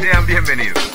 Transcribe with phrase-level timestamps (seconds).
[0.00, 0.91] Sean bienvenidos.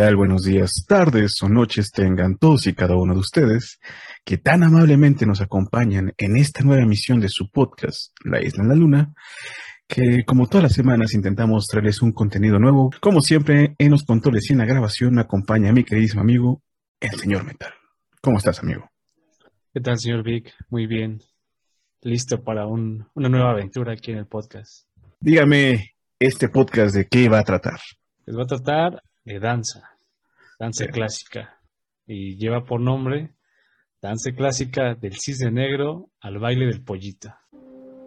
[0.00, 0.16] Tal?
[0.16, 3.78] Buenos días, tardes o noches tengan todos y cada uno de ustedes
[4.24, 8.68] que tan amablemente nos acompañan en esta nueva emisión de su podcast, La Isla en
[8.70, 9.12] la Luna,
[9.86, 12.88] que como todas las semanas intentamos traerles un contenido nuevo.
[13.02, 16.62] Como siempre, en los controles y en la grabación me acompaña mi queridísimo amigo,
[16.98, 17.74] el señor Metal.
[18.22, 18.90] ¿Cómo estás, amigo?
[19.74, 20.50] ¿Qué tal, señor Vic?
[20.70, 21.20] Muy bien.
[22.00, 24.86] Listo para un- una nueva aventura aquí en el podcast.
[25.20, 27.78] Dígame, este podcast de qué va a tratar.
[28.24, 29.98] Les voy a tratar de danza,
[30.58, 31.60] danza clásica.
[32.06, 33.34] Y lleva por nombre
[34.02, 37.34] Danza clásica del cisne negro al baile del pollito.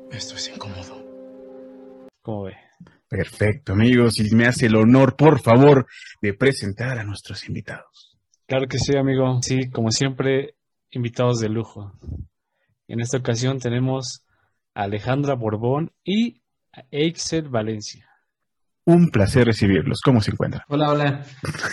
[0.09, 2.09] Esto es incómodo.
[2.23, 2.55] ¿Cómo ve?
[3.07, 5.85] Perfecto, amigos, y me hace el honor, por favor,
[6.19, 8.17] de presentar a nuestros invitados.
[8.47, 9.39] Claro que sí, amigo.
[9.43, 10.55] Sí, como siempre,
[10.89, 11.93] invitados de lujo.
[12.87, 14.25] En esta ocasión tenemos
[14.73, 18.09] a Alejandra Borbón y a Excel Valencia.
[18.85, 20.01] Un placer recibirlos.
[20.01, 20.63] ¿Cómo se encuentran?
[20.67, 21.25] Hola, hola.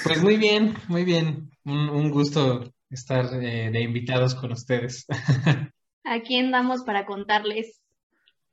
[0.05, 1.51] Pues muy bien, muy bien.
[1.65, 5.07] Un, un gusto estar eh, de invitados con ustedes.
[6.05, 7.81] Aquí andamos para contarles,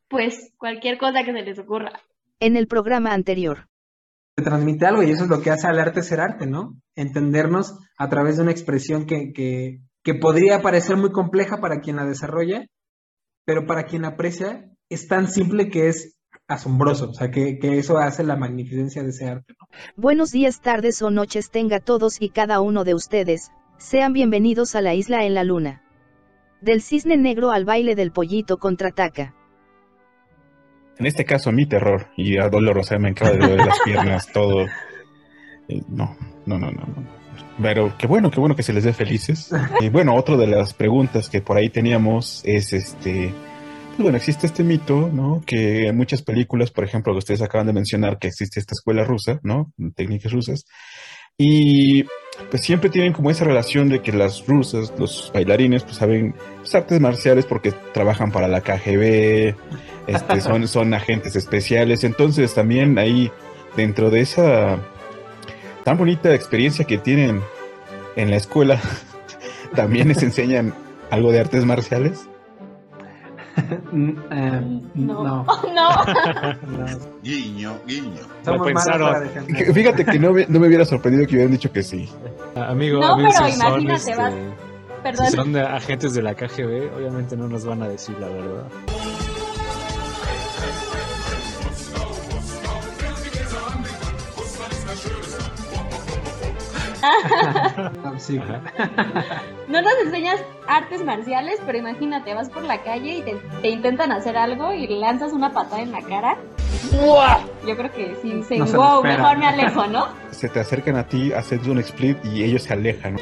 [0.08, 1.92] pues, cualquier cosa que se les ocurra.
[2.40, 3.68] en el programa anterior.
[4.38, 6.80] Se transmite algo y eso es lo que hace al arte ser arte, ¿no?
[6.96, 11.96] Entendernos a través de una expresión que, que, que podría parecer muy compleja para quien
[11.96, 12.66] la desarrolla,
[13.46, 16.17] pero para quien la aprecia es tan simple que es
[16.48, 17.10] asombroso.
[17.10, 19.68] O sea, que, que eso hace la magnificencia de ese arte, ¿no?
[19.96, 24.82] Buenos días, tardes o noches tenga todos y cada uno de ustedes, sean bienvenidos a
[24.82, 25.84] la isla en la luna.
[26.62, 29.36] Del cisne negro al baile del pollito contraataca.
[30.98, 34.32] En este caso, mi terror y a dolor, o sea, me acaba de las piernas,
[34.32, 34.66] todo.
[35.68, 37.18] Eh, no, no, no, no, no.
[37.62, 39.52] Pero qué bueno, qué bueno que se les dé felices.
[39.82, 43.32] Y bueno, otra de las preguntas que por ahí teníamos es este.
[43.98, 45.42] Bueno, existe este mito, ¿no?
[45.46, 49.04] Que en muchas películas, por ejemplo, que ustedes acaban de mencionar que existe esta escuela
[49.04, 49.74] rusa, ¿no?
[49.96, 50.66] Técnicas rusas.
[51.36, 52.04] Y
[52.52, 56.76] pues siempre tienen como esa relación de que las rusas, los bailarines, pues saben pues,
[56.76, 59.56] artes marciales porque trabajan para la KGB,
[60.06, 62.04] este, son, son agentes especiales.
[62.04, 63.32] Entonces también ahí,
[63.76, 64.78] dentro de esa
[65.84, 67.42] tan bonita experiencia que tienen
[68.16, 68.80] en la escuela,
[69.76, 70.76] también les enseñan
[71.10, 72.28] algo de artes marciales.
[73.72, 75.24] Eh, No.
[75.24, 75.46] no.
[75.46, 78.22] No, Guiño, guiño.
[78.46, 79.28] Somos malos pensaron.
[79.74, 82.10] Fíjate que no me, no me hubiera sorprendido que hubieran dicho que sí.
[82.56, 84.16] Ah, Amigo, No, amigo, pero si son, vas- este,
[85.04, 85.26] perdón.
[85.28, 88.64] Si son de agentes de la KGB, obviamente no nos van a decir la verdad.
[98.18, 98.40] Sí.
[99.68, 104.14] No nos enseñas artes marciales, pero imagínate, vas por la calle y te, te intentan
[104.14, 106.38] hacer algo y le lanzas una patada en la cara.
[107.66, 109.18] Yo creo que sí, dicen, No wow, esperan".
[109.22, 110.08] mejor me alejo, ¿no?
[110.32, 113.18] Se te acercan a ti, haces un split y ellos se alejan.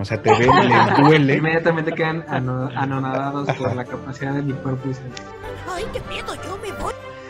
[0.00, 1.34] O sea, te ven, les duele.
[1.36, 5.02] Inmediatamente quedan ano- anonadados por la capacidad de mi cuerpo y se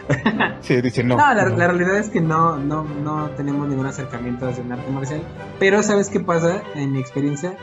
[0.61, 1.17] Sí, dicen no.
[1.17, 1.57] No, la, no.
[1.57, 5.23] la realidad es que no, no, no tenemos ningún acercamiento hacia un arte marcial.
[5.59, 7.57] Pero ¿sabes qué pasa en mi experiencia?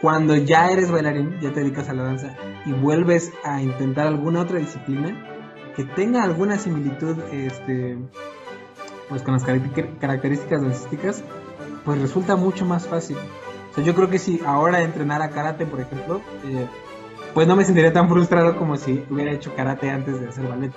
[0.00, 2.34] Cuando ya eres bailarín, ya te dedicas a la danza
[2.66, 5.16] y vuelves a intentar alguna otra disciplina
[5.74, 7.96] que tenga alguna similitud este,
[9.08, 11.22] pues con las caracter- características dancísticas,
[11.84, 13.16] pues resulta mucho más fácil.
[13.70, 16.66] O sea, yo creo que si ahora entrenara karate, por ejemplo, eh,
[17.34, 20.72] pues no me sentiría tan frustrado como si hubiera hecho karate antes de hacer ballet.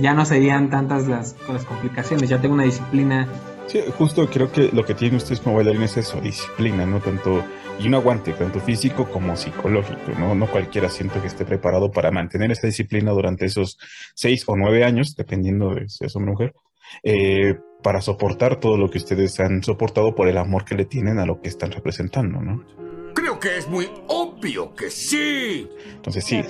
[0.00, 3.28] Ya no serían tantas las, las complicaciones, ya tengo una disciplina.
[3.66, 7.00] Sí, justo creo que lo que tienen ustedes como bailarines es eso, disciplina, ¿no?
[7.00, 7.44] Tanto,
[7.78, 10.34] y un aguante, tanto físico como psicológico, ¿no?
[10.34, 13.78] No cualquiera siento que esté preparado para mantener esa disciplina durante esos
[14.14, 16.54] seis o nueve años, dependiendo de si es hombre o mujer,
[17.02, 21.18] eh, para soportar todo lo que ustedes han soportado por el amor que le tienen
[21.18, 22.64] a lo que están representando, ¿no?
[23.22, 25.68] Creo que es muy obvio que sí.
[25.94, 26.42] Entonces sí,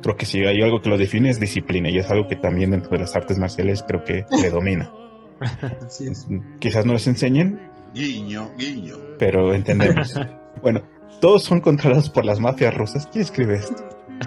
[0.00, 2.70] creo que si hay algo que lo define es disciplina y es algo que también
[2.70, 4.90] dentro de las artes marciales creo que predomina.
[5.86, 6.26] Así es.
[6.60, 7.60] Quizás no les enseñen,
[7.92, 8.96] Guiño, guiño.
[9.18, 10.18] pero entendemos.
[10.62, 10.80] bueno,
[11.20, 13.06] todos son controlados por las mafias rusas.
[13.12, 13.84] ¿Quién escribe esto?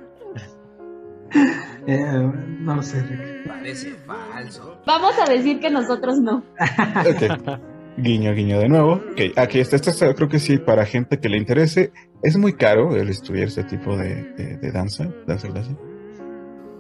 [1.87, 2.31] Eh,
[2.61, 3.47] no lo sé, Rick.
[3.47, 4.81] Parece falso.
[4.87, 6.37] Vamos a decir que nosotros no.
[6.57, 7.59] Ok.
[7.97, 8.93] Guiño, guiño de nuevo.
[8.93, 9.77] Ok, aquí está.
[9.77, 11.91] Este está, creo que sí, para gente que le interese.
[12.23, 15.79] Es muy caro el estudiar este tipo de, de- de danza, danza clásica.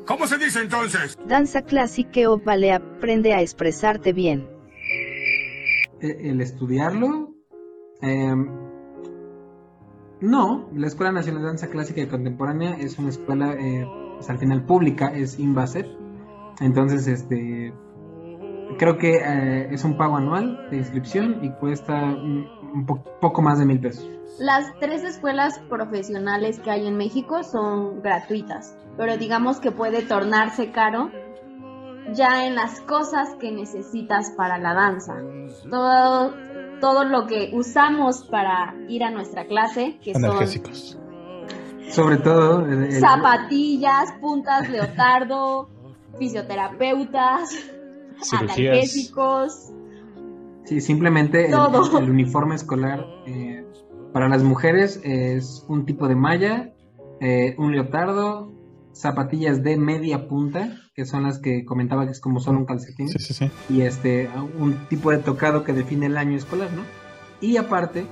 [0.05, 1.17] ¿Cómo se dice entonces?
[1.27, 4.47] Danza clásica o vale aprende a expresarte bien.
[6.01, 7.31] Eh, El estudiarlo.
[8.01, 8.35] eh,
[10.21, 13.85] no, la Escuela Nacional de Danza Clásica y Contemporánea es una escuela, eh,
[14.15, 15.87] pues, al final pública, es INVASER.
[16.61, 17.73] Entonces, este.
[18.77, 23.41] Creo que eh, es un pago anual de inscripción y cuesta un, un po- poco
[23.41, 24.09] más de mil pesos.
[24.39, 30.71] Las tres escuelas profesionales que hay en México son gratuitas, pero digamos que puede tornarse
[30.71, 31.09] caro
[32.13, 35.15] ya en las cosas que necesitas para la danza.
[35.69, 36.33] Todo,
[36.81, 40.99] todo lo que usamos para ir a nuestra clase, que son Analgésicos.
[41.91, 42.65] Sobre todo.
[42.65, 45.69] el- el- zapatillas, puntas leotardo,
[46.19, 47.49] fisioterapeutas.
[48.31, 49.71] Analgésicos.
[50.65, 53.63] Sí, simplemente el, uniforme escolar eh,
[54.13, 56.73] para las mujeres es un tipo de malla,
[57.21, 58.51] eh, un leotardo,
[58.93, 63.09] zapatillas de media punta, que son las que comentaba que es como solo un calcetín,
[63.09, 63.51] Sí, sí, sí.
[63.69, 66.83] y este un tipo de tocado que define el año escolar, ¿no?
[67.41, 68.07] Y aparte,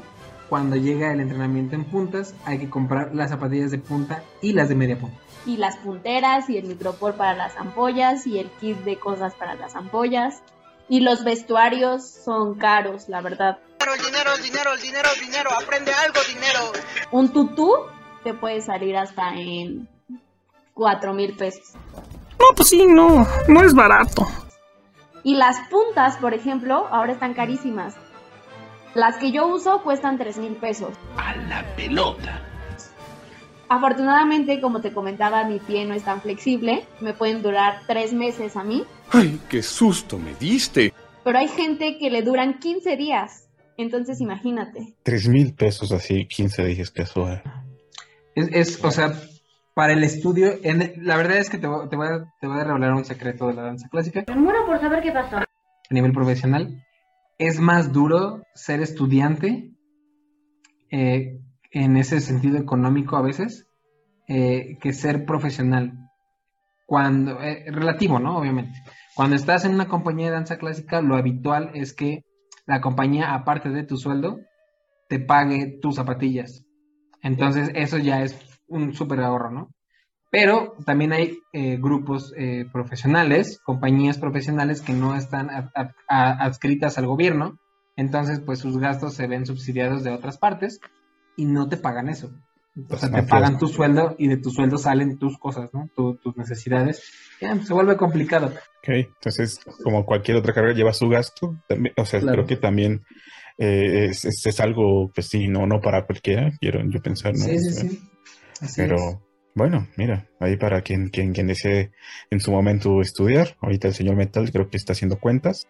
[0.50, 4.70] cuando llega el entrenamiento en puntas, hay que comprar las zapatillas de punta y las
[4.70, 5.18] de media punta.
[5.46, 9.56] Y las punteras y el micropor para las ampollas y el kit de cosas para
[9.56, 10.42] las ampollas.
[10.90, 13.60] Y los vestuarios son caros, la verdad.
[13.80, 16.72] Dinero, dinero, dinero, dinero, dinero, aprende algo, dinero.
[17.12, 17.74] Un tutú
[18.24, 19.90] te puede salir hasta en
[20.74, 21.74] cuatro mil pesos.
[22.40, 24.28] No, pues sí, no, no es barato.
[25.24, 27.96] Y las puntas, por ejemplo, ahora están carísimas.
[28.94, 30.94] Las que yo uso cuestan tres mil pesos.
[31.18, 32.53] A la pelota.
[33.76, 36.86] Afortunadamente, como te comentaba, mi pie no es tan flexible.
[37.02, 38.84] Me pueden durar tres meses a mí.
[39.12, 40.94] Ay, qué susto me diste.
[41.24, 43.50] Pero hay gente que le duran 15 días.
[43.78, 44.94] Entonces, imagínate.
[45.02, 47.42] Tres mil pesos así, 15 días eh.
[48.36, 49.12] Es, es, o sea,
[49.74, 52.60] para el estudio, en- la verdad es que te, voy- te voy a, te voy
[52.60, 54.24] a revelar un secreto de la danza clásica.
[54.28, 55.38] Me muero por saber qué pasó.
[55.38, 55.46] a
[55.90, 56.84] nivel profesional,
[57.40, 59.72] es más duro ser estudiante
[60.92, 61.40] eh,
[61.74, 63.68] en ese sentido económico a veces
[64.28, 66.00] eh, que ser profesional.
[66.86, 68.38] Cuando, eh, relativo, ¿no?
[68.38, 68.84] Obviamente.
[69.16, 72.24] Cuando estás en una compañía de danza clásica, lo habitual es que
[72.66, 74.40] la compañía, aparte de tu sueldo,
[75.10, 76.66] te pague tus zapatillas.
[77.22, 78.38] Entonces, eso ya es
[78.68, 79.70] un súper ahorro, ¿no?
[80.30, 85.50] Pero también hay eh, grupos eh, profesionales, compañías profesionales que no están
[86.08, 87.60] adscritas al gobierno,
[87.96, 90.80] entonces pues sus gastos se ven subsidiados de otras partes
[91.36, 92.32] y no te pagan eso.
[92.90, 95.90] O sea, te pagan tu sueldo y de tu sueldo salen tus cosas, ¿no?
[95.96, 97.04] Tu- tus necesidades.
[97.40, 98.48] Ya, se vuelve complicado.
[98.48, 102.34] Ok, entonces, como cualquier otra carrera lleva su gasto, también, o sea, Claro.
[102.38, 103.04] creo que también
[103.60, 107.46] eh, es, es- es algo, pues sí, no, no para cualquiera, quiero yo pensar, ¿no?
[107.46, 108.10] Sí, sí, sí.
[108.60, 109.18] Así Pero es.
[109.54, 111.92] bueno, mira, ahí para quien, quien, quien desee
[112.32, 115.68] en su momento estudiar, ahorita el señor Metal creo que está haciendo cuentas.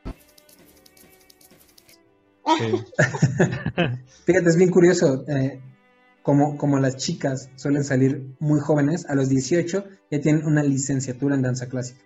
[2.58, 2.84] Sí.
[4.26, 5.26] Fíjate, es bien curioso.
[5.28, 5.62] eh,
[6.24, 11.36] como, como las chicas suelen salir muy jóvenes, a los 18 ya tienen una licenciatura
[11.36, 12.00] en danza clásica.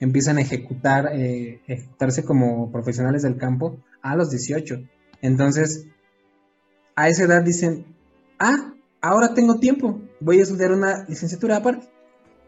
[0.00, 4.80] Empiezan a ejecutar, eh, ejecutarse como profesionales del campo a los 18.
[5.20, 5.86] Entonces,
[6.96, 7.84] a esa edad dicen,
[8.38, 11.88] ah, ahora tengo tiempo, voy a estudiar una licenciatura aparte.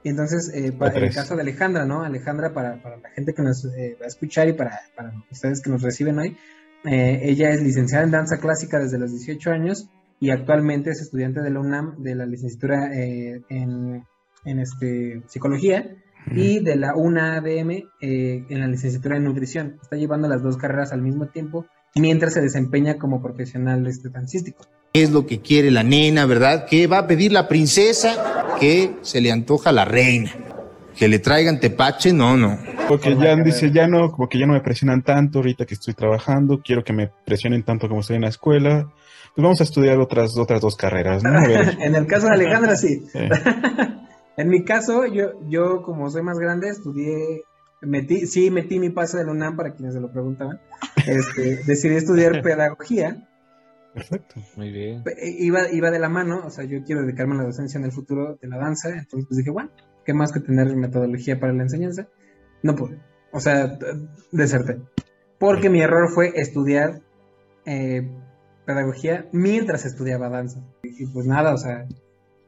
[0.03, 2.03] Y entonces, eh, para, el caso de Alejandra, ¿no?
[2.03, 5.61] Alejandra, para, para la gente que nos eh, va a escuchar y para, para ustedes
[5.61, 6.37] que nos reciben hoy,
[6.85, 11.41] eh, ella es licenciada en danza clásica desde los 18 años y actualmente es estudiante
[11.41, 14.05] de la UNAM de la licenciatura eh, en,
[14.45, 15.97] en, este, psicología
[16.33, 17.71] y de la UNADM
[18.01, 19.79] eh, en la licenciatura en nutrición.
[19.83, 24.65] Está llevando las dos carreras al mismo tiempo mientras se desempeña como profesional este, dancístico.
[24.93, 26.67] ¿Qué es lo que quiere la nena, verdad?
[26.69, 28.57] ¿Qué va a pedir la princesa?
[28.59, 30.33] ¿Qué se le antoja la reina?
[30.97, 32.13] ¿Que le traigan tepache?
[32.13, 32.59] No, no.
[32.89, 35.95] Porque ya dice, ya no, como que ya no me presionan tanto ahorita que estoy
[35.95, 38.93] trabajando, quiero que me presionen tanto como estoy en la escuela.
[39.35, 41.39] Pues vamos a estudiar otras, otras dos carreras, ¿no?
[41.39, 43.05] A ver, en el caso de Alejandra, sí.
[44.37, 47.43] En mi caso, yo, yo como soy más grande, estudié,
[47.83, 50.59] metí, sí metí mi pase de la UNAM para quienes se lo preguntaban.
[51.07, 53.29] Este, decidí estudiar pedagogía.
[53.93, 54.41] perfecto.
[54.57, 55.05] Muy bien.
[55.23, 57.93] Iba, iba de la mano, o sea, yo quiero dedicarme a la docencia en el
[57.93, 59.71] futuro de la danza, entonces pues dije, bueno,
[60.05, 62.09] ¿qué más que tener metodología para la enseñanza?
[62.63, 62.99] No pude,
[63.33, 63.79] o sea,
[64.33, 64.81] deserté.
[65.39, 67.01] Porque mi error fue estudiar
[67.65, 68.11] eh,
[68.67, 70.61] pedagogía mientras estudiaba danza.
[70.83, 71.87] Y pues nada, o sea,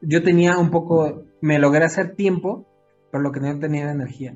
[0.01, 2.67] yo tenía un poco, me logré hacer tiempo
[3.13, 4.35] pero lo que no tenía era energía.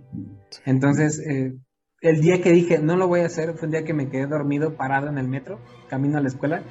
[0.64, 1.58] Entonces, eh,
[2.02, 4.28] el día que dije, no lo voy a hacer, fue un día que me quedé
[4.28, 5.60] dormido, parado en el metro,
[5.90, 6.62] camino a la escuela,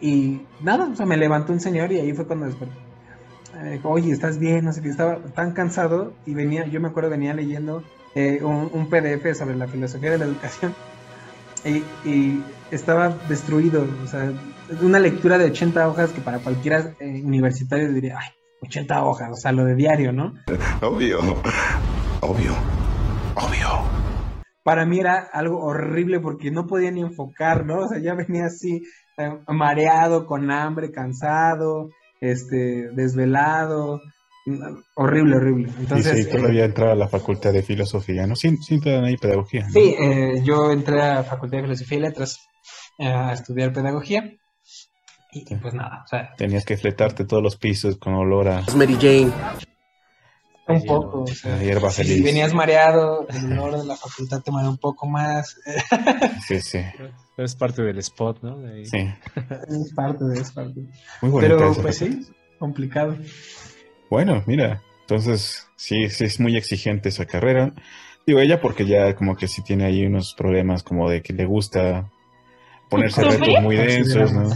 [0.00, 2.85] y nada, o sea, me levantó un señor y ahí fue cuando desperté.
[3.64, 4.64] Dijo, Oye, ¿estás bien?
[4.64, 7.82] No sé qué, estaba tan cansado y venía, yo me acuerdo, venía leyendo
[8.14, 10.74] eh, un, un PDF sobre la filosofía de la educación
[11.64, 14.32] y, y estaba destruido, o sea,
[14.82, 18.28] una lectura de 80 hojas que para cualquiera eh, universitario diría, ay,
[18.62, 20.34] 80 hojas, o sea, lo de diario, ¿no?
[20.80, 21.20] Obvio.
[22.20, 22.52] Obvio.
[23.34, 23.68] Obvio.
[24.62, 27.80] Para mí era algo horrible porque no podía ni enfocar, ¿no?
[27.80, 28.82] O sea, ya venía así,
[29.18, 34.00] eh, mareado, con hambre, cansado, este, desvelado,
[34.94, 35.72] horrible, horrible.
[35.78, 38.36] Entonces, y sí, eh, todavía entraba a la facultad de filosofía, ¿no?
[38.36, 39.66] Sí, te dan ahí pedagogía.
[39.66, 39.72] ¿no?
[39.72, 42.40] Sí, eh, yo entré a Facultad de Filosofía y Letras
[42.98, 44.32] eh, a estudiar pedagogía.
[45.32, 48.64] Y, y pues nada, o sea, Tenías que fletarte todos los pisos con olor a,
[48.74, 49.32] Mary Jane.
[50.68, 51.22] Un poco.
[51.22, 52.24] O sea, a hierba si feliz.
[52.24, 55.56] venías mareado, el olor de la facultad te marea un poco más.
[56.46, 56.80] Sí, sí,
[57.36, 58.58] Pero es parte del spot, ¿no?
[58.58, 58.86] De ahí.
[58.86, 58.98] sí.
[59.68, 60.80] Es parte de es parte.
[61.22, 62.26] Muy bonita Pero pues sí,
[62.58, 63.16] complicado.
[64.10, 67.72] Bueno, mira, entonces sí, sí es muy exigente esa carrera.
[68.26, 71.44] Digo, ella porque ya como que sí tiene ahí unos problemas como de que le
[71.44, 72.10] gusta
[72.88, 74.48] ponerse retos muy densos, ¿no?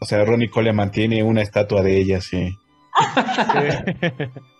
[0.00, 2.56] O sea, Ronnie Coleman mantiene una estatua de ella, sí.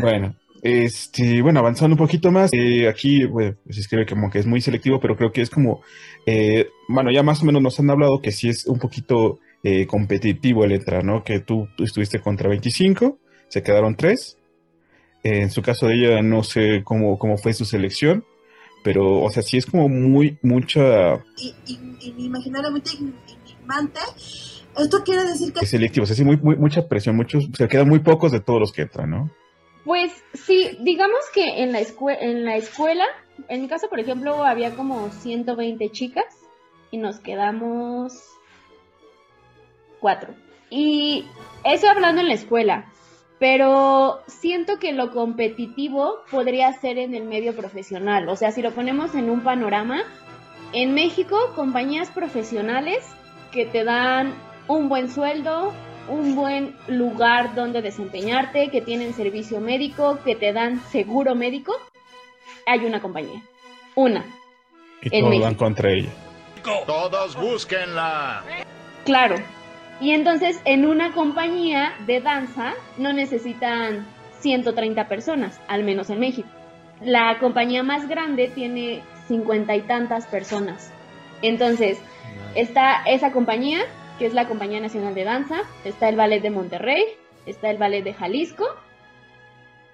[0.00, 4.46] Bueno, este, bueno, avanzando un poquito más, eh, aquí bueno, se escribe como que es
[4.46, 5.82] muy selectivo, pero creo que es como,
[6.26, 9.86] eh, bueno, ya más o menos nos han hablado que sí es un poquito eh,
[9.86, 11.22] competitivo el entrar, ¿no?
[11.24, 14.38] Que tú estuviste contra 25, se quedaron 3.
[15.22, 18.24] en su caso de ella, no sé cómo, cómo fue su selección,
[18.84, 21.24] pero, o sea, sí es como muy, mucha
[22.00, 24.00] inimaginablemente enigmante.
[24.78, 27.88] Esto quiere decir que selectivo, o sea, sí, muy, muy- mucha presión, muchos, se quedan
[27.88, 29.30] muy pocos de todos los que entran, ¿no?
[29.86, 31.78] Pues sí, digamos que en la,
[32.20, 33.04] en la escuela,
[33.46, 36.24] en mi caso, por ejemplo, había como 120 chicas
[36.90, 38.20] y nos quedamos
[40.00, 40.34] cuatro.
[40.70, 41.24] Y
[41.62, 42.92] eso hablando en la escuela,
[43.38, 48.28] pero siento que lo competitivo podría ser en el medio profesional.
[48.28, 50.02] O sea, si lo ponemos en un panorama,
[50.72, 53.06] en México, compañías profesionales
[53.52, 54.34] que te dan
[54.66, 55.72] un buen sueldo,
[56.08, 61.74] un buen lugar donde desempeñarte, que tienen servicio médico, que te dan seguro médico,
[62.66, 63.42] hay una compañía.
[63.94, 64.24] Una.
[65.02, 65.44] Y En todos México.
[65.44, 66.10] van contra ella.
[66.86, 68.42] Todos búsquenla.
[69.04, 69.36] Claro.
[70.00, 74.06] Y entonces en una compañía de danza no necesitan
[74.40, 76.48] 130 personas, al menos en México.
[77.00, 80.92] La compañía más grande tiene cincuenta y tantas personas.
[81.42, 81.98] Entonces,
[82.54, 83.80] está esa compañía,
[84.18, 87.04] que es la Compañía Nacional de Danza, está el Ballet de Monterrey,
[87.46, 88.64] está el Ballet de Jalisco,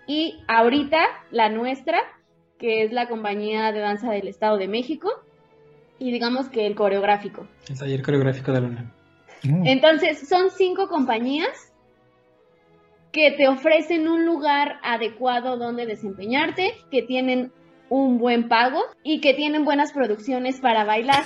[0.06, 0.98] y ahorita
[1.30, 1.98] la nuestra,
[2.58, 5.10] que es la Compañía de Danza del Estado de México,
[5.98, 7.46] y digamos que el coreográfico.
[7.68, 8.92] El taller coreográfico de Luna.
[9.44, 9.66] Mm.
[9.66, 11.72] Entonces, son cinco compañías
[13.12, 17.52] que te ofrecen un lugar adecuado donde desempeñarte, que tienen
[17.88, 21.24] un buen pago y que tienen buenas producciones para bailar.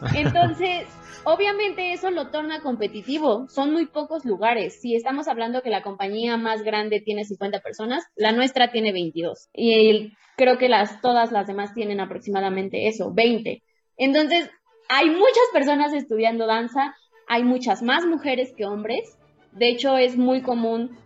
[0.14, 0.86] Entonces,
[1.24, 3.48] obviamente eso lo torna competitivo.
[3.48, 4.80] Son muy pocos lugares.
[4.80, 9.48] Si estamos hablando que la compañía más grande tiene 50 personas, la nuestra tiene 22.
[9.52, 13.62] Y creo que las, todas las demás tienen aproximadamente eso, 20.
[13.96, 14.50] Entonces,
[14.88, 16.94] hay muchas personas estudiando danza,
[17.28, 19.18] hay muchas más mujeres que hombres.
[19.52, 20.96] De hecho, es muy común.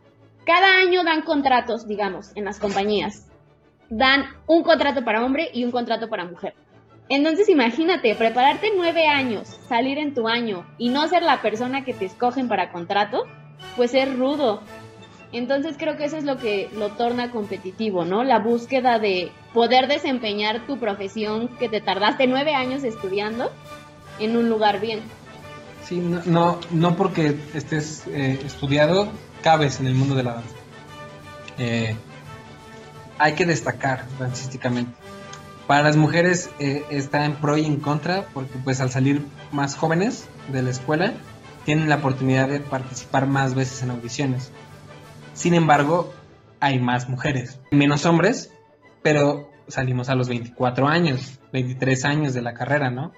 [0.44, 3.28] Cada año dan contratos, digamos, en las compañías.
[3.90, 6.54] Dan un contrato para hombre y un contrato para mujer.
[7.08, 11.94] Entonces imagínate, prepararte nueve años, salir en tu año y no ser la persona que
[11.94, 13.24] te escogen para contrato,
[13.76, 14.62] pues es rudo.
[15.32, 18.24] Entonces creo que eso es lo que lo torna competitivo, ¿no?
[18.24, 23.52] La búsqueda de poder desempeñar tu profesión que te tardaste nueve años estudiando
[24.18, 25.00] en un lugar bien.
[25.84, 29.08] Sí, no, no, no porque estés eh, estudiado,
[29.42, 30.56] cabes en el mundo de la danza.
[31.58, 31.96] Eh,
[33.18, 35.05] hay que destacar dancísticamente.
[35.66, 39.74] Para las mujeres eh, está en pro y en contra, porque pues al salir más
[39.74, 41.14] jóvenes de la escuela,
[41.64, 44.52] tienen la oportunidad de participar más veces en audiciones.
[45.34, 46.14] Sin embargo,
[46.60, 48.52] hay más mujeres, menos hombres,
[49.02, 53.12] pero salimos a los 24 años, 23 años de la carrera, ¿no?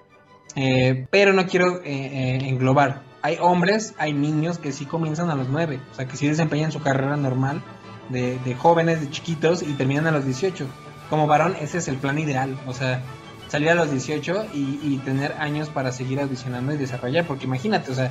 [0.57, 3.02] Eh, pero no quiero eh, englobar.
[3.21, 6.73] Hay hombres, hay niños que sí comienzan a los 9, o sea, que sí desempeñan
[6.73, 7.62] su carrera normal
[8.09, 10.67] de, de jóvenes, de chiquitos y terminan a los 18.
[11.11, 13.03] Como varón, ese es el plan ideal, o sea,
[13.49, 17.95] salir a los 18 y, tener años para seguir audicionando y desarrollar, porque imagínate, o
[17.95, 18.11] sea,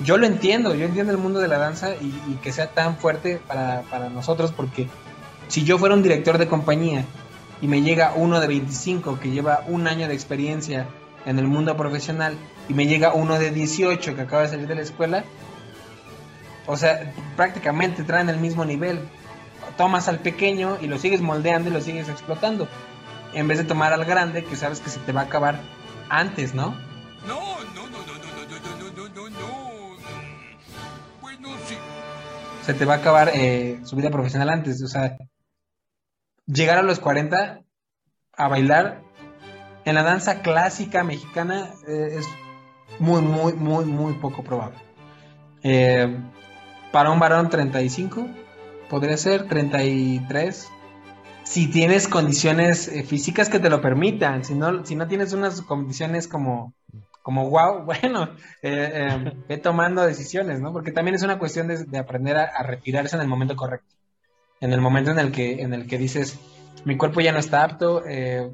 [0.00, 2.96] yo lo entiendo, yo entiendo el mundo de la danza y, y que sea tan
[2.96, 4.88] fuerte para, para nosotros, porque
[5.48, 7.04] Si yo fuera un director de compañía
[7.62, 10.86] y me llega uno de 25 que lleva un año de experiencia
[11.26, 12.34] en el mundo profesional
[12.68, 15.24] y me llega uno de 18 que acaba de salir de la escuela,
[16.66, 19.00] o sea, prácticamente traen el mismo nivel.
[19.78, 22.68] Tomas al pequeño y lo sigues moldeando y lo sigues explotando.
[23.32, 25.60] En vez de tomar al grande que sabes que se te va a acabar
[26.10, 26.74] antes, ¿no?
[27.26, 27.40] No,
[27.74, 29.96] no, no, no, no, no, no, no, no, no.
[31.22, 31.76] Bueno, sí.
[32.62, 34.82] Se te va a acabar eh, su vida profesional antes.
[34.82, 35.16] O sea,
[36.46, 37.60] llegar a los 40
[38.36, 39.00] a bailar
[39.84, 42.26] en la danza clásica mexicana eh, es
[42.98, 44.78] muy, muy, muy, muy poco probable.
[45.62, 46.18] Eh,
[46.92, 48.26] para un varón 35,
[48.88, 50.70] podría ser 33.
[51.44, 55.62] Si tienes condiciones eh, físicas que te lo permitan, si no, si no tienes unas
[55.62, 56.74] condiciones como,
[57.22, 58.30] como wow, bueno,
[58.62, 60.72] eh, eh, ve tomando decisiones, ¿no?
[60.72, 63.94] Porque también es una cuestión de, de aprender a, a retirarse en el momento correcto.
[64.60, 66.38] En el momento en el que, en el que dices,
[66.84, 68.50] mi cuerpo ya no está apto, eh,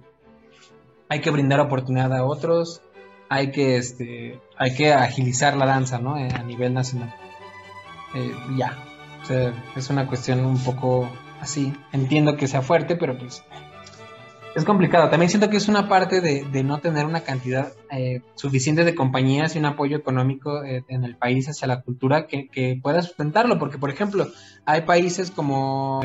[1.09, 2.83] hay que brindar oportunidad a otros,
[3.29, 6.14] hay que, este, hay que agilizar la danza, ¿no?
[6.14, 7.14] A nivel nacional.
[8.57, 8.94] Ya.
[9.25, 11.73] O sea, es una cuestión un poco así.
[11.93, 13.43] Entiendo que sea fuerte, pero pues
[14.54, 15.09] es complicado.
[15.09, 18.95] También siento que es una parte de, de no tener una cantidad eh, suficiente de
[18.95, 23.00] compañías y un apoyo económico eh, en el país hacia la cultura que, que pueda
[23.00, 23.59] sustentarlo.
[23.59, 24.28] Porque, por ejemplo,
[24.66, 26.02] hay países como,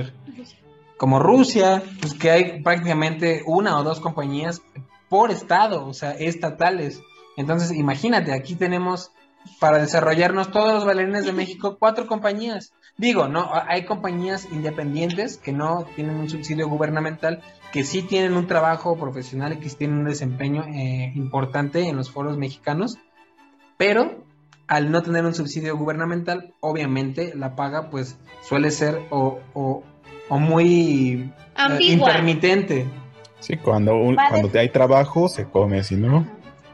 [0.95, 4.61] como Rusia, pues que hay prácticamente una o dos compañías
[5.09, 7.01] por estado, o sea, estatales.
[7.35, 9.11] Entonces, imagínate, aquí tenemos
[9.59, 12.71] para desarrollarnos todos los bailarines de México cuatro compañías.
[12.99, 17.41] Digo, no, hay compañías independientes que no tienen un subsidio gubernamental,
[17.71, 21.95] que sí tienen un trabajo profesional y que sí tienen un desempeño eh, importante en
[21.95, 22.97] los foros mexicanos,
[23.77, 24.23] pero
[24.67, 29.81] al no tener un subsidio gubernamental, obviamente la paga pues suele ser o, o,
[30.27, 32.85] o muy eh, intermitente.
[33.39, 34.29] Sí, cuando, un- Vale.
[34.29, 36.27] cuando te hay trabajo, se come, si no.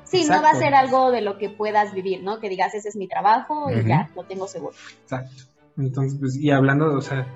[0.05, 0.60] Sí, no va a Exacto.
[0.60, 2.39] ser algo de lo que puedas vivir, ¿no?
[2.39, 3.88] Que digas, ese es mi trabajo y Ujú.
[3.88, 4.75] ya, lo tengo seguro.
[5.03, 5.44] Exacto.
[5.77, 7.27] Entonces, pues, y hablando o sea,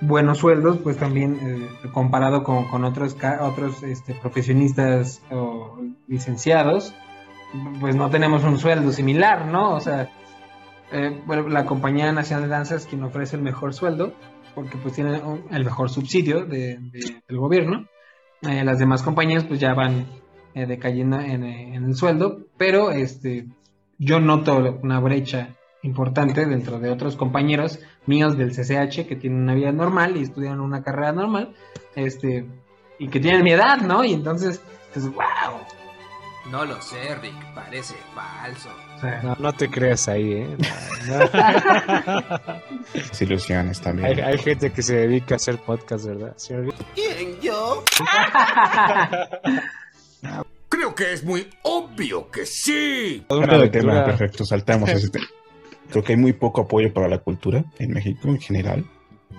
[0.00, 6.94] buenos sueldos, pues también eh, comparado con, con otros, otros este, profesionistas o licenciados,
[7.80, 9.74] pues no tenemos un sueldo similar, ¿no?
[9.74, 10.08] O sea,
[10.92, 14.12] eh, la Compañía Nacional de Danza es quien ofrece el mejor sueldo,
[14.54, 17.86] porque pues tiene el mejor subsidio de- de- del gobierno.
[18.42, 20.06] Eh, las demás compañías pues ya van
[20.54, 23.46] decayendo en, en el sueldo, pero este
[23.98, 25.54] yo noto una brecha
[25.88, 30.60] importante dentro de otros compañeros míos del CCH que tienen una vida normal y estudian
[30.60, 31.54] una carrera normal,
[31.96, 32.46] este,
[32.98, 34.04] y que tienen mi edad, ¿no?
[34.04, 34.60] Y entonces,
[34.92, 35.58] pues, wow.
[36.50, 38.70] No lo sé, Rick, parece falso.
[39.22, 40.56] No, no te creas ahí, ¿eh?
[41.06, 42.40] No, no.
[42.94, 44.08] Desilusiones también.
[44.08, 46.32] hay, hay gente que se dedica a hacer podcast, ¿verdad?
[46.36, 46.74] ¿Sí, Rick?
[46.94, 47.84] ¿Quién, yo?
[50.70, 53.24] Creo que es muy obvio que sí.
[53.28, 55.26] Una de tema, perfecto, saltamos ese tema.
[55.90, 58.84] Creo que hay muy poco apoyo para la cultura en México en general,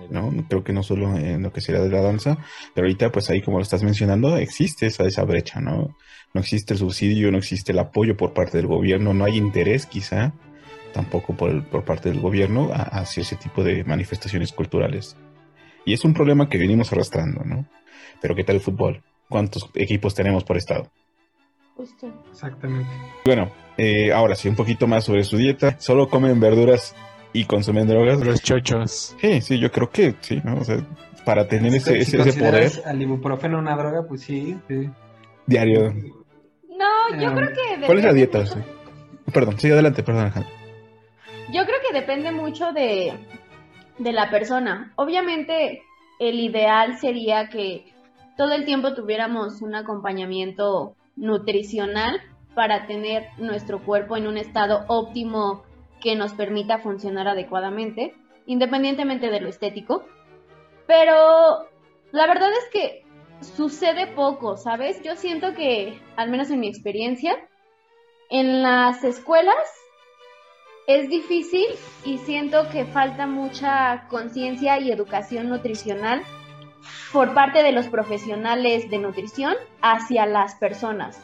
[0.09, 0.31] ¿no?
[0.47, 2.38] Creo que no solo en lo que sería de la danza,
[2.73, 5.95] pero ahorita pues ahí como lo estás mencionando, existe esa, esa brecha, ¿no?
[6.33, 9.85] No existe el subsidio, no existe el apoyo por parte del gobierno, no hay interés
[9.85, 10.33] quizá
[10.93, 15.15] tampoco por, el- por parte del gobierno a- hacia ese tipo de manifestaciones culturales.
[15.85, 17.67] Y es un problema que venimos arrastrando, ¿no?
[18.21, 19.03] Pero ¿qué tal el fútbol?
[19.29, 20.91] ¿Cuántos equipos tenemos por estado?
[21.80, 22.12] Justo.
[22.30, 22.89] exactamente.
[23.24, 25.80] Bueno, eh, ahora sí, un poquito más sobre su dieta.
[25.80, 26.94] ¿Solo comen verduras
[27.32, 28.20] y consumen drogas?
[28.20, 29.15] Los chochos.
[29.22, 30.58] Sí, sí, yo creo que sí, ¿no?
[30.58, 30.86] O sea,
[31.24, 34.89] para tener ese, Si ese, ese poder al ibuprofeno una droga, pues sí, sí.
[35.46, 35.94] diario.
[35.94, 37.86] No, yo Ah, creo que...
[37.86, 38.39] ¿Cuál es la depende dieta?
[38.39, 38.60] mucho- Sí.
[39.34, 40.52] Perdón, sí, adelante, perdón, Alejandro.
[41.54, 43.13] Yo creo que depende mucho de,
[44.00, 44.92] de la persona.
[44.98, 45.84] Obviamente,
[46.20, 47.94] el ideal sería que
[48.38, 52.19] todo el tiempo tuviéramos un acompañamiento nutricional
[52.55, 55.63] para tener nuestro cuerpo en un estado óptimo
[56.01, 60.05] que nos permita funcionar adecuadamente, independientemente de lo estético.
[60.88, 61.69] Pero
[62.12, 63.05] la verdad es que
[63.41, 65.01] sucede poco, ¿sabes?
[65.03, 67.38] Yo siento que, al menos en mi experiencia,
[68.29, 69.55] en las escuelas
[70.88, 71.67] es difícil
[72.03, 76.23] y siento que falta mucha conciencia y educación nutricional
[77.12, 81.23] por parte de los profesionales de nutrición hacia las personas.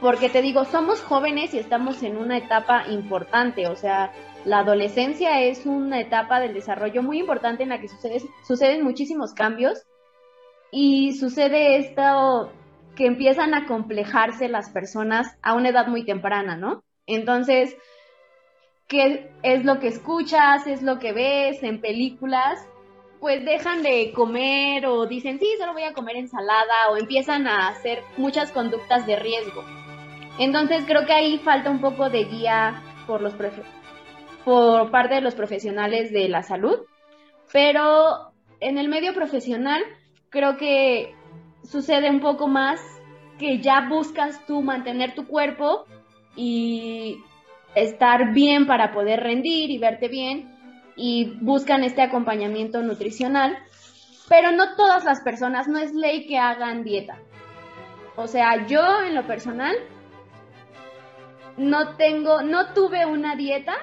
[0.00, 4.12] Porque te digo, somos jóvenes y estamos en una etapa importante, o sea,
[4.44, 9.32] la adolescencia es una etapa del desarrollo muy importante en la que sucede- suceden muchísimos
[9.32, 9.86] cambios
[10.72, 12.50] y sucede esto
[12.96, 16.82] que empiezan a complejarse las personas a una edad muy temprana, ¿no?
[17.06, 17.76] Entonces,
[18.88, 20.66] ¿qué es lo que escuchas?
[20.66, 22.66] ¿Es lo que ves en películas?
[23.22, 27.68] Pues dejan de comer o dicen, sí, solo voy a comer ensalada o empiezan a
[27.68, 29.62] hacer muchas conductas de riesgo.
[30.40, 33.32] Entonces creo que ahí falta un poco de guía por, los
[34.44, 36.80] por parte de los profesionales de la salud,
[37.52, 39.80] pero en el medio profesional
[40.28, 41.14] creo que
[41.62, 42.80] sucede un poco más
[43.38, 45.84] que ya buscas tú mantener tu cuerpo
[46.34, 47.20] y
[47.76, 50.51] estar bien para poder rendir y verte bien
[50.96, 53.58] y buscan este acompañamiento nutricional,
[54.28, 57.18] pero no todas las personas, no es ley que hagan dieta.
[58.16, 59.74] O sea, yo en lo personal
[61.56, 63.74] no tengo, no tuve una dieta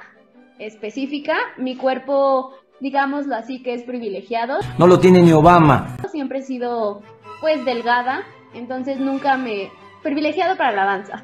[0.59, 4.59] específica, mi cuerpo, digámoslo así, que es privilegiado.
[4.77, 5.97] No lo tiene ni Obama.
[6.11, 7.01] Siempre he sido
[7.41, 9.71] pues delgada, entonces nunca me
[10.03, 11.23] privilegiado para la danza.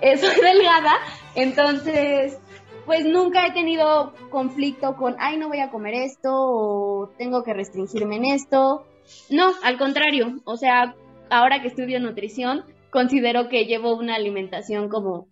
[0.00, 0.92] Eh, soy delgada,
[1.34, 2.38] entonces
[2.86, 7.54] pues nunca he tenido conflicto con, ay, no voy a comer esto o tengo que
[7.54, 8.86] restringirme en esto.
[9.28, 10.94] No, al contrario, o sea,
[11.30, 15.28] ahora que estudio nutrición, considero que llevo una alimentación como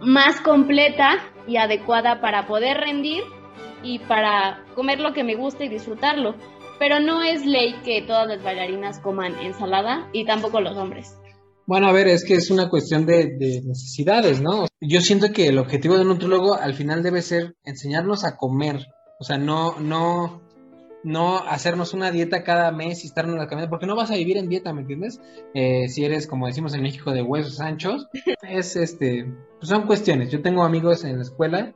[0.00, 3.22] más completa y adecuada para poder rendir
[3.82, 6.34] y para comer lo que me gusta y disfrutarlo.
[6.78, 11.16] Pero no es ley que todas las bailarinas coman ensalada y tampoco los hombres.
[11.66, 14.66] Bueno, a ver, es que es una cuestión de, necesidades, ¿no?
[14.80, 18.86] Yo siento que el objetivo de un nutrólogo al final debe ser enseñarnos a comer,
[19.18, 20.42] o sea, no, no,
[21.02, 24.36] no hacernos una dieta cada mes y estarnos la camisa, porque no vas a vivir
[24.36, 25.20] en dieta, ¿me entiendes?
[25.54, 28.06] Eh, si eres, como decimos en México, de huesos anchos,
[28.48, 29.26] es este,
[29.58, 30.30] pues son cuestiones.
[30.30, 31.74] Yo tengo amigos en la escuela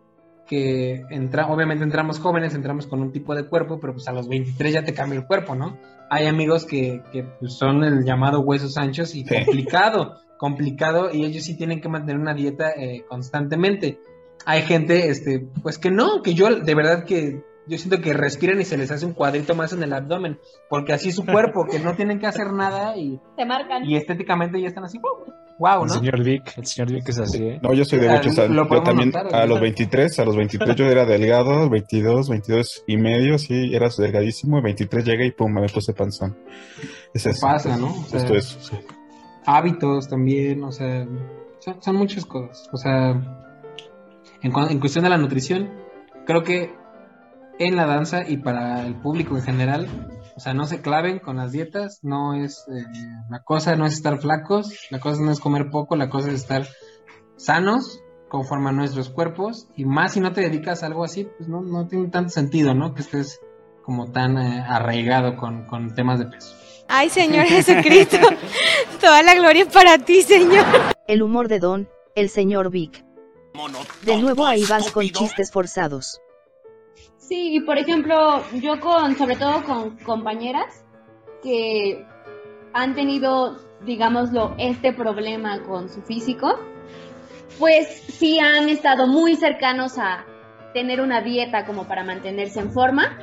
[0.50, 4.26] que entra, obviamente entramos jóvenes, entramos con un tipo de cuerpo, pero pues a los
[4.26, 5.78] 23 ya te cambia el cuerpo, ¿no?
[6.10, 11.44] Hay amigos que, que pues, son el llamado huesos anchos y complicado, complicado, y ellos
[11.44, 14.00] sí tienen que mantener una dieta eh, constantemente.
[14.44, 18.60] Hay gente, este, pues que no, que yo de verdad que yo siento que respiran
[18.60, 21.66] y se les hace un cuadrito más en el abdomen, porque así es su cuerpo,
[21.70, 23.84] que no tienen que hacer nada y, se marcan.
[23.84, 24.98] y estéticamente ya están así,
[25.58, 25.84] wow, ¿no?
[25.84, 27.60] El señor Vic, el señor Vic es así, ¿eh?
[27.62, 29.60] No, yo soy de Ah, o sea, yo también notar, a los ahorita.
[29.60, 35.04] 23, a los 23 yo era delgado, 22, 22 y medio, sí, eras delgadísimo, 23
[35.04, 36.36] llegué y pum, me puse panzón.
[37.14, 37.46] Es Se eso.
[37.46, 37.88] pasa, ¿no?
[37.88, 38.76] O sea, Justo eso, sí.
[39.44, 41.06] hábitos también, o sea,
[41.58, 42.68] son, son muchas cosas.
[42.72, 43.10] O sea,
[44.42, 45.68] en, en cuestión de la nutrición,
[46.24, 46.79] creo que
[47.60, 49.86] en la danza y para el público en general,
[50.34, 52.84] o sea, no se claven con las dietas, no es, eh,
[53.28, 56.36] la cosa no es estar flacos, la cosa no es comer poco, la cosa es
[56.36, 56.66] estar
[57.36, 61.50] sanos conforme a nuestros cuerpos y más si no te dedicas a algo así, pues
[61.50, 62.94] no, no tiene tanto sentido, ¿no?
[62.94, 63.40] Que estés
[63.84, 66.56] como tan eh, arraigado con, con temas de peso.
[66.88, 68.16] Ay, Señor Jesucristo,
[69.02, 70.64] toda la gloria es para ti, Señor.
[71.06, 73.04] El humor de Don, el señor Vic.
[74.02, 76.20] De nuevo ahí vas con chistes forzados.
[77.30, 80.84] Sí, y por ejemplo, yo con, sobre todo con compañeras
[81.44, 82.04] que
[82.72, 86.58] han tenido, digámoslo, este problema con su físico,
[87.56, 90.26] pues sí han estado muy cercanos a
[90.74, 93.16] tener una dieta como para mantenerse en forma,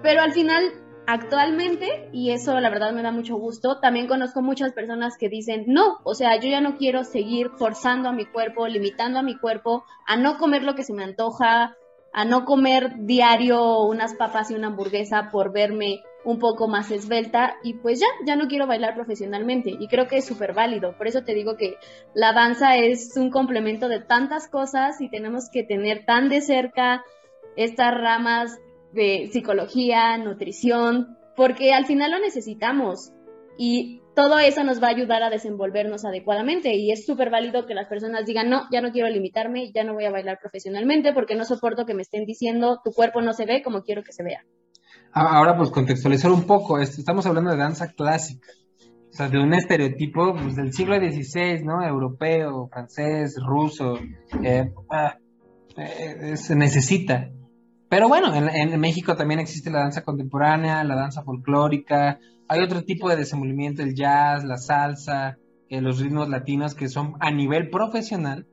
[0.00, 0.62] pero al final,
[1.08, 5.64] actualmente, y eso la verdad me da mucho gusto, también conozco muchas personas que dicen,
[5.66, 9.36] no, o sea, yo ya no quiero seguir forzando a mi cuerpo, limitando a mi
[9.36, 11.74] cuerpo a no comer lo que se me antoja,
[12.12, 17.56] a no comer diario unas papas y una hamburguesa por verme un poco más esbelta
[17.62, 20.96] y pues ya, ya no quiero bailar profesionalmente y creo que es súper válido.
[20.96, 21.76] Por eso te digo que
[22.14, 27.04] la danza es un complemento de tantas cosas y tenemos que tener tan de cerca
[27.56, 28.58] estas ramas
[28.92, 33.12] de psicología, nutrición, porque al final lo necesitamos
[33.56, 37.74] y todo eso nos va a ayudar a desenvolvernos adecuadamente y es súper válido que
[37.74, 41.36] las personas digan, no, ya no quiero limitarme, ya no voy a bailar profesionalmente porque
[41.36, 44.22] no soporto que me estén diciendo, tu cuerpo no se ve como quiero que se
[44.24, 44.44] vea.
[45.12, 48.48] A- Ahora, pues contextualizar un poco, esto, estamos hablando de danza clásica,
[49.10, 51.82] o sea, de un estereotipo pues, del siglo XVI, ¿no?
[51.84, 53.98] Europeo, francés, ruso,
[54.42, 55.16] eh, ah,
[55.76, 57.30] eh, se necesita.
[57.88, 62.20] Pero bueno, en, en México también existe la danza contemporánea, la danza folclórica,
[62.50, 67.14] hay otro tipo de desenvolvimiento, el jazz, la salsa, eh, los ritmos latinos que son
[67.20, 68.48] a nivel profesional,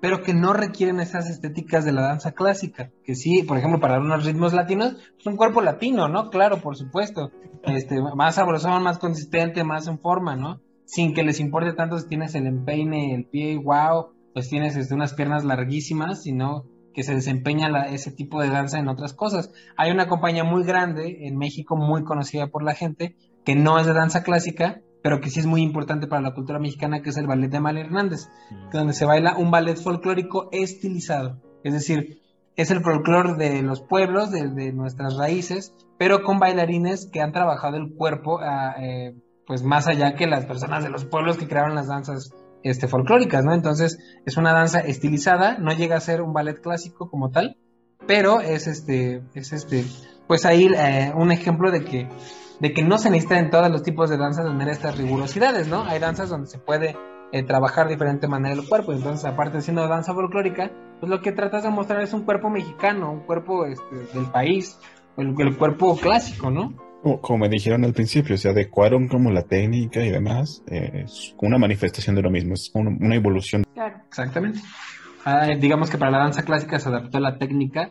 [0.00, 2.90] pero que no requieren esas estéticas de la danza clásica.
[3.04, 6.30] Que sí, por ejemplo, para unos ritmos latinos, es un cuerpo latino, ¿no?
[6.30, 7.32] Claro, por supuesto.
[7.64, 10.60] Este, más sabrosón, más consistente, más en forma, ¿no?
[10.86, 14.94] Sin que les importe tanto si tienes el empeine, el pie, wow, pues tienes este,
[14.94, 19.50] unas piernas larguísimas, sino que se desempeña la- ese tipo de danza en otras cosas.
[19.76, 23.86] Hay una compañía muy grande en México, muy conocida por la gente, que no es
[23.86, 27.16] de danza clásica, pero que sí es muy importante para la cultura mexicana, que es
[27.16, 28.28] el ballet de Mal Hernández,
[28.70, 31.40] que donde se baila un ballet folclórico estilizado.
[31.62, 32.22] Es decir,
[32.56, 37.32] es el folclore de los pueblos, de, de nuestras raíces, pero con bailarines que han
[37.32, 39.14] trabajado el cuerpo ah, eh,
[39.46, 43.44] pues más allá que las personas de los pueblos que crearon las danzas este, folclóricas,
[43.44, 43.52] ¿no?
[43.52, 47.58] Entonces es una danza estilizada, no llega a ser un ballet clásico como tal,
[48.06, 49.84] pero es este, es este,
[50.26, 52.08] pues ahí eh, un ejemplo de que,
[52.60, 55.84] de que no se necesita en todos los tipos de danzas tener estas rigurosidades, ¿no?
[55.84, 56.96] Hay danzas donde se puede
[57.32, 61.20] eh, trabajar de diferente manera el cuerpo, entonces aparte de siendo danza folclórica, pues lo
[61.20, 64.78] que tratas de mostrar es un cuerpo mexicano, un cuerpo este, del país,
[65.16, 66.74] el, el cuerpo clásico, ¿no?
[67.02, 71.34] Como, como me dijeron al principio, se adecuaron como la técnica y demás, eh, es
[71.42, 73.64] una manifestación de lo mismo, es un- una evolución.
[73.74, 73.96] Claro.
[74.08, 74.60] Exactamente.
[75.26, 77.90] Ah, digamos que para la danza clásica se adaptó la técnica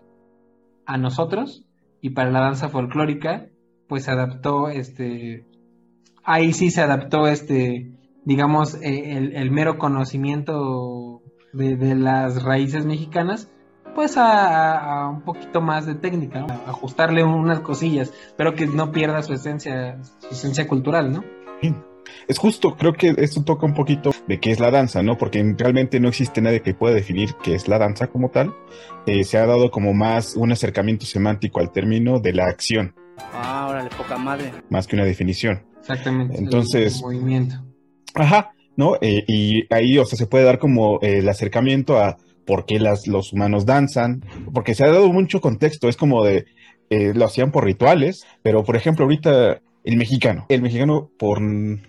[0.85, 1.63] a nosotros
[2.01, 3.47] y para la danza folclórica
[3.93, 5.45] pues se adaptó este
[6.23, 7.91] ahí sí se adaptó este
[8.25, 11.21] digamos eh, el, mero conocimiento
[11.53, 13.51] de, las raíces mexicanas
[13.93, 19.33] pues a, un poquito más de técnica ajustarle unas cosillas pero que no pierda su
[19.33, 21.23] esencia su esencia cultural no
[22.27, 25.17] Es justo, creo que esto toca un poquito de qué es la danza, ¿no?
[25.17, 28.53] Porque realmente no existe nadie que pueda definir qué es la danza como tal.
[29.05, 33.67] Eh, se ha dado como más un acercamiento semántico al término de la acción, Ah,
[33.69, 34.51] órale, poca madre.
[34.69, 35.63] más que una definición.
[35.79, 37.55] exactamente Entonces- el movimiento
[38.15, 38.95] Ajá, ¿no?
[39.01, 42.79] Eh, y ahí, o sea, se puede dar como eh, el acercamiento a por qué
[42.79, 44.23] las, los humanos danzan,
[44.53, 46.45] porque se ha dado mucho contexto, es como de,
[46.89, 51.39] eh, lo hacían por rituales, pero por ejemplo, ahorita el mexicano, el mexicano por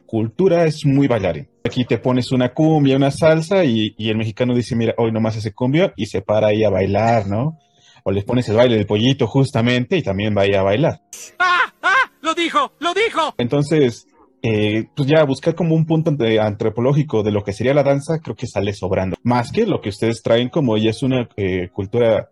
[0.06, 1.48] cultura es muy bailarín.
[1.64, 5.36] Aquí te pones una cumbia, una salsa y, y el mexicano dice, mira, hoy nomás
[5.36, 7.58] ese cumbia y se para ahí a bailar, ¿no?
[8.04, 11.00] O les pones el baile del pollito justamente y también va ahí a bailar.
[11.38, 11.72] ¡Ah!
[11.82, 12.10] ¡Ah!
[12.20, 12.72] ¡Lo dijo!
[12.78, 13.34] ¡Lo dijo!
[13.38, 14.06] Entonces,
[14.42, 18.18] eh, pues ya buscar como un punto de- antropológico de lo que sería la danza,
[18.22, 19.16] creo que sale sobrando.
[19.22, 22.28] Más que lo que ustedes traen como ya es una eh, cultura,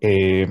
[0.00, 0.46] eh,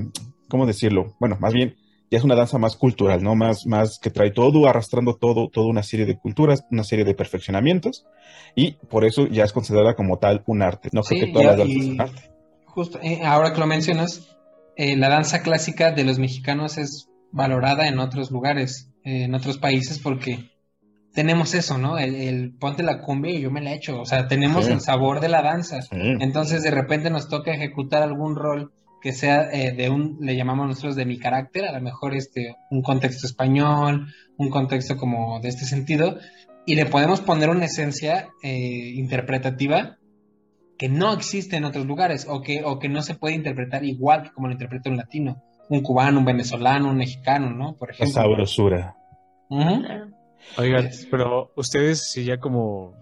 [0.49, 1.15] ¿cómo decirlo?
[1.19, 1.75] Bueno, más bien
[2.09, 3.36] ya es una danza más cultural, ¿no?
[3.36, 7.13] Más, más que trae todo, arrastrando todo, toda una serie de culturas, una serie de
[7.15, 8.05] perfeccionamientos,
[8.55, 10.89] y por eso ya es considerada como tal un arte.
[10.93, 12.21] No creo Sí, que todas ya, las danzas son arte.
[12.65, 14.33] Justo, eh, ahora que lo mencionas,
[14.75, 19.57] eh, la danza clásica de los mexicanos es valorada en otros lugares, eh, en otros
[19.57, 20.51] países, porque
[21.13, 21.97] tenemos eso, ¿no?
[21.97, 24.71] El, el ponte la cumbia y yo me la echo, o sea, tenemos Sí.
[24.71, 25.81] el sabor de la danza.
[25.81, 25.89] Sí.
[25.91, 30.67] Entonces, de repente nos toca ejecutar algún rol que sea eh, de un, le llamamos
[30.67, 34.07] nosotros de mi carácter, a lo mejor este, un contexto español,
[34.38, 36.17] un contexto como de este sentido,
[36.65, 39.97] y le podemos poner una esencia eh, interpretativa
[40.77, 44.23] que no existe en otros lugares o que, o que no se puede interpretar igual
[44.23, 47.75] que como lo interpreta un latino, un cubano, un venezolano, un mexicano, ¿no?
[47.75, 48.13] Por La ejemplo.
[48.13, 48.95] sabrosura.
[49.49, 49.83] Ujú.
[50.57, 52.93] Oigan, pero ustedes, si ya como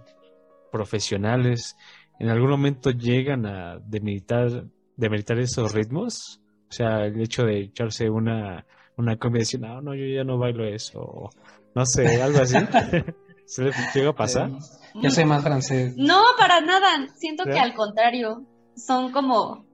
[0.71, 1.75] profesionales,
[2.19, 6.39] en algún momento llegan a demeritar, demeritar esos ritmos?
[6.69, 8.65] O sea, el hecho de echarse una,
[8.97, 11.01] una cumbia y decir, no, no, yo ya no bailo eso.
[11.01, 11.29] o
[11.75, 12.57] no sé, algo así.
[13.45, 14.51] ¿Se le llega a pasar?
[14.95, 15.93] Yo soy más francés.
[15.97, 17.07] No, para nada.
[17.15, 17.63] Siento que ¿Ya?
[17.63, 18.43] al contrario,
[18.75, 19.65] son como...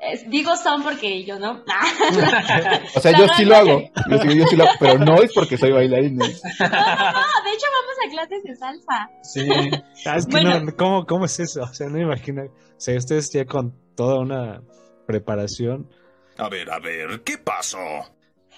[0.00, 1.62] es- digo son porque yo no.
[2.96, 5.32] O sea, yo sí lo hago, yo sí, yo sí lo hago, pero no es
[5.34, 6.16] porque soy bailarín.
[6.16, 6.24] ¿no?
[6.26, 9.10] No, no, no, de hecho vamos a clases de salsa.
[9.22, 9.48] Sí.
[10.08, 10.60] Ah, es que Bueno.
[10.60, 11.62] no, ¿cómo, ¿cómo es eso?
[11.62, 12.42] O sea, no me imagino.
[12.44, 14.62] O sea, ustedes ya con toda una
[15.06, 15.88] preparación.
[16.38, 17.78] A ver, a ver, ¿qué pasó?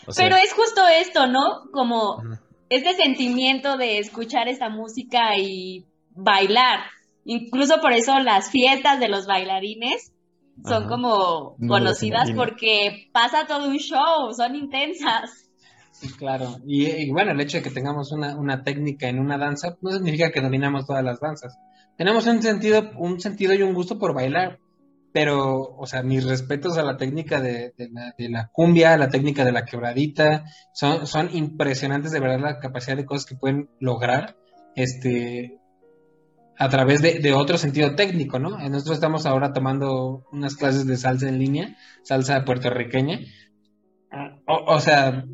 [0.07, 1.71] O sea, Pero es justo esto, ¿no?
[1.73, 2.23] Como
[2.69, 5.87] este sentimiento de escuchar esta música y
[6.19, 6.81] bailar.
[7.25, 10.13] Incluso por eso las fiestas de los bailarines
[10.65, 10.89] son Ajá.
[10.89, 15.51] como No conocidas porque pasa todo un show, son intensas.
[15.93, 16.57] Sí, claro.
[16.67, 19.91] Y, y bueno, el hecho de que tengamos una, una técnica en una danza no
[19.91, 21.57] significa que dominamos todas las danzas.
[21.97, 24.59] Tenemos un sentido, un sentido y un gusto por bailar.
[25.11, 29.09] Pero, o sea, mis respetos a la técnica de, de la, de la cumbia, la
[29.09, 33.71] técnica de la quebradita, son, son impresionantes de verdad la capacidad de cosas que pueden
[33.81, 34.37] lograr
[34.77, 35.58] este,
[36.59, 38.51] a través de, de otro sentido técnico, ¿no?
[38.69, 43.21] Nosotros estamos ahora tomando unas clases de salsa en línea, salsa puertorriqueña.
[44.47, 45.25] O, o sea,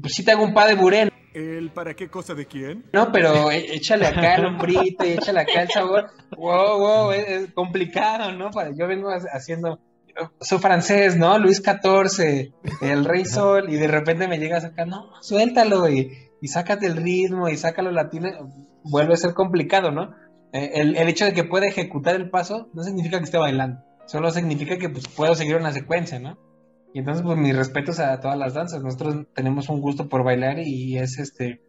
[0.00, 2.86] pues sí te hago un pa de buré, ¿El para qué cosa de quién?
[2.92, 3.12] ¿no?
[3.12, 6.10] Pero é- échale acá el hombrito y échale acá el sabor.
[6.36, 8.50] Wow, wow, es, es complicado, ¿no?
[8.50, 9.78] Para, yo vengo ha- haciendo,
[10.40, 11.38] soy francés, ¿no?
[11.38, 16.10] Luis XIV, el Rey Sol, y de repente me llegas acá, no, suéltalo y,
[16.40, 18.28] y sácate el ritmo y sácalo latino,
[18.82, 20.14] vuelve a ser complicado, ¿no?
[20.52, 24.30] Eh, El, hecho de que pueda ejecutar el paso no significa que esté bailando, solo
[24.30, 26.38] significa que pues, puedo seguir una secuencia, ¿no?
[26.94, 28.82] Y entonces, pues mis respetos a todas las danzas.
[28.82, 31.60] Nosotros tenemos un gusto por bailar y es este.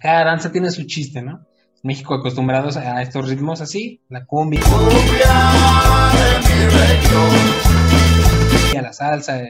[0.00, 1.46] Cada danza tiene su chiste, ¿no?
[1.82, 4.60] México acostumbrados a estos ritmos así, la cumbia.
[8.74, 9.40] La salsa,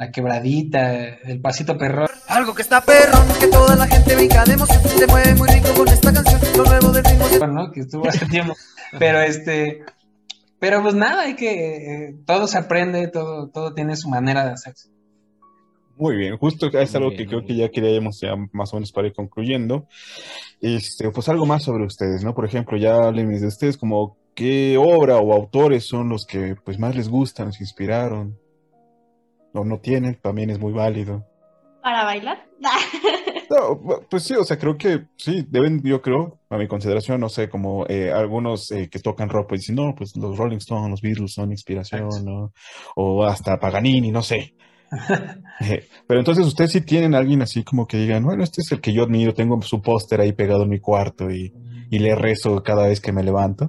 [0.00, 2.08] la quebradita, el pasito perrón.
[2.26, 5.68] Algo que está perrón, que toda la gente brinca de emoción, se mueve muy rico
[5.76, 7.28] con esta canción, lo nuevo del ritmo.
[7.28, 7.70] de- ¿no?
[7.70, 8.54] Que estuvo hace tiempo.
[8.98, 9.84] Pero este,
[10.58, 14.52] pero pues nada, hay que, eh, todo se aprende, todo, todo tiene su manera de
[14.52, 14.88] hacerse.
[15.98, 19.08] Muy bien, justo es algo que creo que ya queríamos ya más o menos para
[19.08, 19.86] ir concluyendo.
[20.62, 22.34] Este, pues algo más sobre ustedes, ¿no?
[22.34, 26.78] Por ejemplo, ya háblenme de ustedes como qué obra o autores son los que pues
[26.78, 28.38] más les gustan, los inspiraron.
[29.52, 31.26] O no tienen, también es muy válido.
[31.82, 32.46] Para bailar.
[33.50, 37.28] No, pues sí, o sea, creo que sí, deben, yo creo, a mi consideración, no
[37.28, 40.88] sé, como eh, algunos eh, que tocan rock, pues dicen, no, pues los Rolling Stones,
[40.88, 42.52] los Beatles son inspiración, ¿no?
[42.94, 44.54] O hasta Paganini, no sé.
[45.62, 48.72] Eh, Pero entonces ustedes sí tienen a alguien así como que digan, bueno, este es
[48.72, 51.52] el que yo admiro, tengo su póster ahí pegado en mi cuarto y,
[51.90, 53.68] y le rezo cada vez que me levanto.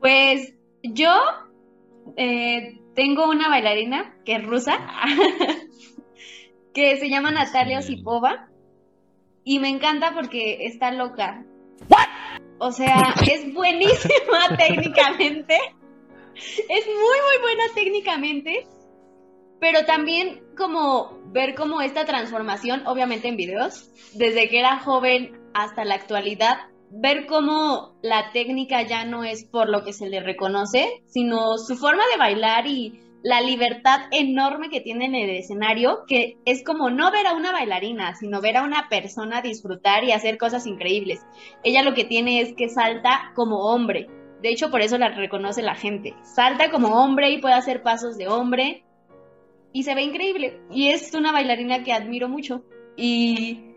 [0.00, 1.12] Pues yo
[2.16, 4.74] eh, tengo una bailarina que es rusa,
[6.74, 8.50] que se llama Natalia Osipova,
[9.42, 11.42] y me encanta porque está loca.
[12.58, 15.56] O sea, es buenísima técnicamente,
[16.34, 18.66] es muy, muy buena técnicamente,
[19.60, 25.86] pero también como ver como esta transformación, obviamente en videos, desde que era joven hasta
[25.86, 26.58] la actualidad,
[26.90, 31.76] ver cómo la técnica ya no es por lo que se le reconoce, sino su
[31.76, 36.90] forma de bailar y la libertad enorme que tiene en el escenario, que es como
[36.90, 41.20] no ver a una bailarina, sino ver a una persona disfrutar y hacer cosas increíbles.
[41.62, 44.08] Ella lo que tiene es que salta como hombre.
[44.42, 46.14] De hecho, por eso la reconoce la gente.
[46.22, 48.84] Salta como hombre y puede hacer pasos de hombre
[49.72, 50.60] y se ve increíble.
[50.70, 52.64] Y es una bailarina que admiro mucho.
[52.96, 53.69] Y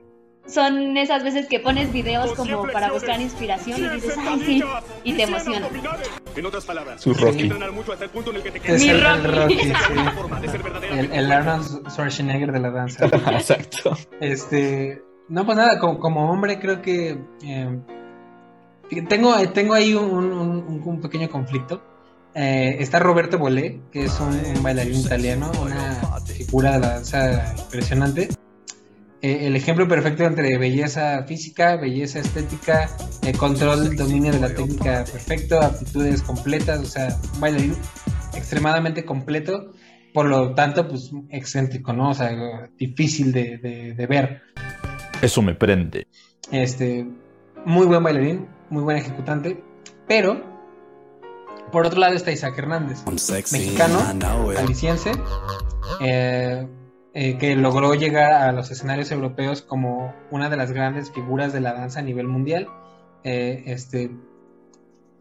[0.46, 4.64] son esas veces que pones videos como para buscar inspiración y dices, ay, sí,
[5.04, 5.68] y te emociona.
[6.36, 7.44] En otras palabras, Su Rocky.
[7.44, 9.56] entrenar mucho hasta el punto en el que te Es Mi el, el Rocky.
[9.56, 9.74] Rocky, sí.
[10.16, 10.94] forma de ser verdadero.
[10.96, 13.06] El, el Arnold Schwarzenegger de la danza.
[13.32, 13.98] Exacto.
[14.20, 17.80] Este, no, pues nada, como, como hombre creo que eh,
[19.08, 21.82] tengo, tengo ahí un, un- un- un pequeño conflicto.
[22.36, 27.54] Eh, está Roberto Bolé, que es un, un bailarín italiano, una figura de la danza
[27.58, 28.30] impresionante.
[29.24, 32.90] Eh, el ejemplo perfecto entre belleza física, belleza estética,
[33.22, 37.76] eh, control, dominio de la técnica perfecto, aptitudes completas, o sea, un bailarín
[38.36, 39.72] extremadamente completo,
[40.14, 42.10] por lo tanto, pues excéntrico, ¿no?
[42.10, 44.42] O sea, difícil de, de- de ver.
[45.22, 46.06] Eso me prende.
[46.52, 47.08] Este,
[47.66, 49.64] muy buen bailarín, muy buen ejecutante,
[50.06, 50.44] pero
[51.72, 53.04] por otro lado está Isaac Hernández,
[53.54, 54.00] mexicano,
[54.60, 55.12] aliciense,
[56.02, 56.68] eh,
[57.14, 61.62] eh, que logró llegar a los escenarios europeos como una de las grandes figuras de
[61.62, 62.68] la danza a nivel mundial,
[63.24, 64.10] eh, este,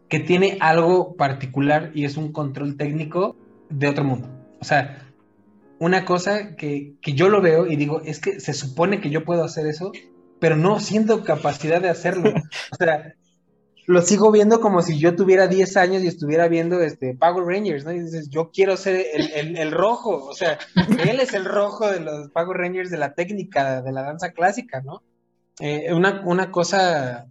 [0.09, 3.35] que tiene algo particular y es un control técnico
[3.69, 4.27] de otro mundo.
[4.59, 5.07] O sea,
[5.79, 9.23] una cosa que, que yo lo veo y digo, es que se supone que yo
[9.23, 9.91] puedo hacer eso,
[10.39, 12.33] pero no siento capacidad de hacerlo.
[12.71, 13.13] O sea,
[13.85, 17.85] lo sigo viendo como si yo tuviera 10 años y estuviera viendo este Power Rangers,
[17.85, 17.91] ¿no?
[17.91, 20.57] Y dices, yo quiero ser el, el- el rojo, o sea,
[21.07, 24.81] él es el rojo de los Power Rangers de la técnica, de la danza clásica,
[24.81, 25.03] ¿no?
[25.59, 27.27] Eh, una, una cosa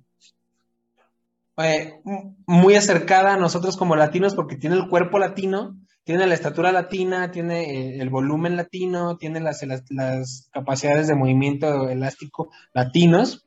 [1.58, 2.00] eh,
[2.46, 7.30] muy acercada a nosotros como latinos porque tiene el cuerpo latino, tiene la estatura latina,
[7.30, 13.44] tiene eh, el volumen latino, tiene las, las, las capacidades de movimiento elástico latinos,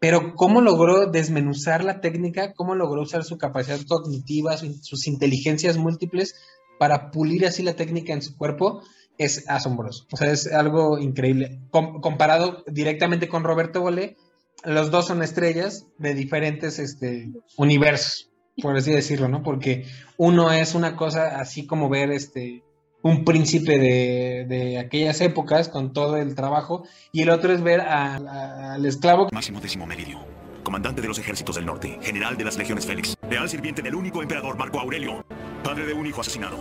[0.00, 5.76] pero cómo logró desmenuzar la técnica, cómo logró usar su capacidad cognitiva, su- sus inteligencias
[5.76, 6.34] múltiples
[6.78, 8.82] para pulir así la técnica en su cuerpo,
[9.18, 10.06] es asombroso.
[10.12, 11.58] O sea, es algo increíble.
[11.70, 14.16] Com- comparado directamente con Roberto Bolé,
[14.64, 18.30] los dos son estrellas de diferentes este, universos,
[18.62, 19.42] por así decirlo, ¿no?
[19.42, 22.62] Porque uno es una cosa así como ver este
[23.02, 27.80] un príncipe de, de aquellas épocas con todo el trabajo y el otro es ver
[27.80, 30.18] a- a- al esclavo Máximo décimo meridio.
[30.64, 34.20] Comandante de los ejércitos del norte, general de las legiones Félix, leal sirviente del único
[34.22, 35.24] emperador Marco Aurelio,
[35.64, 36.58] padre de un hijo asesinado,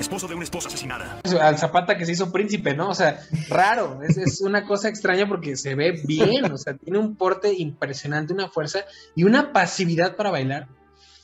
[0.00, 1.20] esposo de una esposa asesinada.
[1.40, 2.88] al Zapata que se hizo príncipe, ¿no?
[2.88, 6.98] O sea, raro, es, es una cosa extraña porque se ve bien, o sea, tiene
[6.98, 8.80] un porte impresionante, una fuerza
[9.14, 10.66] y una pasividad para bailar.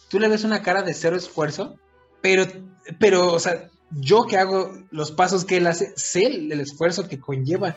[0.08, 1.74] Tú le ves una cara de cero esfuerzo,
[2.20, 2.44] pero,
[3.00, 7.08] pero, o sea, yo que hago los pasos que él hace, sé el, el esfuerzo
[7.08, 7.76] que conlleva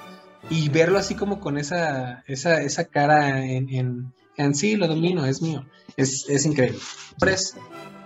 [0.49, 5.25] y verlo así como con esa, esa, esa cara en, en, en sí, lo domino,
[5.25, 5.65] es mío,
[5.97, 6.79] es, es increíble.
[7.13, 7.55] Hombres,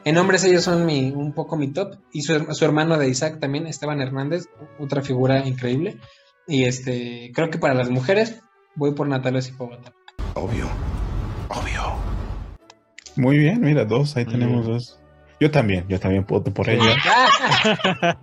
[0.04, 3.40] en hombres ellos son mi, un poco mi top y su, su hermano de Isaac
[3.40, 4.48] también, Esteban Hernández,
[4.80, 5.98] otra figura increíble.
[6.48, 8.42] Y este, creo que para las mujeres
[8.76, 9.94] voy por Natalia Sipobata.
[10.34, 10.66] Obvio,
[11.48, 11.96] obvio.
[13.16, 15.00] Muy bien, mira, dos, ahí tenemos dos.
[15.44, 16.96] Yo también, yo también voto por ella.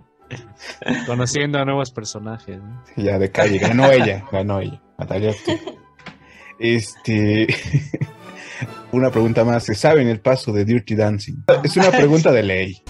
[1.05, 2.57] Conociendo a nuevos personajes.
[2.57, 2.83] ¿no?
[2.95, 4.81] Ya de calle, ganó ella, ganó ella.
[4.97, 5.35] Natalia.
[6.57, 7.45] Este.
[8.91, 9.65] Una pregunta más.
[9.65, 11.43] ¿Se saben el paso de Dirty Dancing?
[11.63, 12.83] Es una pregunta de ley.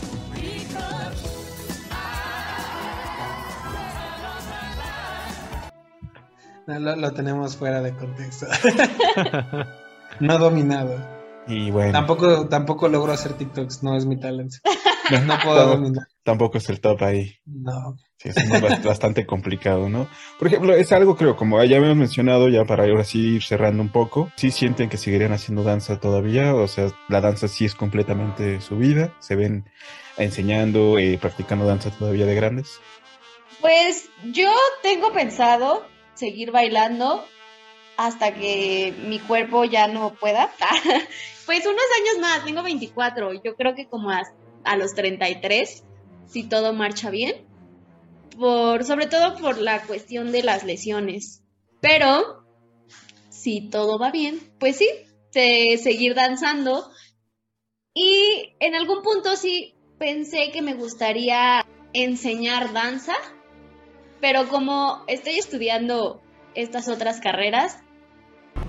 [6.67, 8.45] No, lo, lo tenemos fuera de contexto.
[10.21, 11.10] no dominado.
[11.47, 14.57] Y bueno, Tampoco, tampoco logro hacer TikToks, no es mi talento.
[15.11, 16.07] No puedo tampoco, dominar.
[16.23, 17.35] tampoco es el top ahí.
[17.45, 17.97] No.
[18.17, 20.07] Sí, es bastante complicado, ¿no?
[20.39, 23.81] Por ejemplo, es algo, creo, como ya habíamos mencionado, ya para ahora sí ir cerrando
[23.83, 26.55] un poco, ¿sí sienten que seguirían haciendo danza todavía?
[26.55, 29.65] O sea, la danza sí es completamente su vida, se ven
[30.17, 32.79] enseñando, eh, practicando danza todavía de grandes.
[33.59, 34.49] Pues yo
[34.83, 37.25] tengo pensado seguir bailando
[38.05, 40.51] hasta que mi cuerpo ya no pueda.
[41.45, 44.21] pues unos años más, tengo 24, yo creo que como a,
[44.63, 45.83] a los 33,
[46.27, 47.45] si todo marcha bien,
[48.37, 51.43] por, sobre todo por la cuestión de las lesiones.
[51.81, 52.45] Pero
[53.29, 54.89] si todo va bien, pues sí,
[55.31, 56.89] se- seguir danzando.
[57.93, 63.13] Y en algún punto sí pensé que me gustaría enseñar danza,
[64.21, 66.21] pero como estoy estudiando
[66.55, 67.79] estas otras carreras,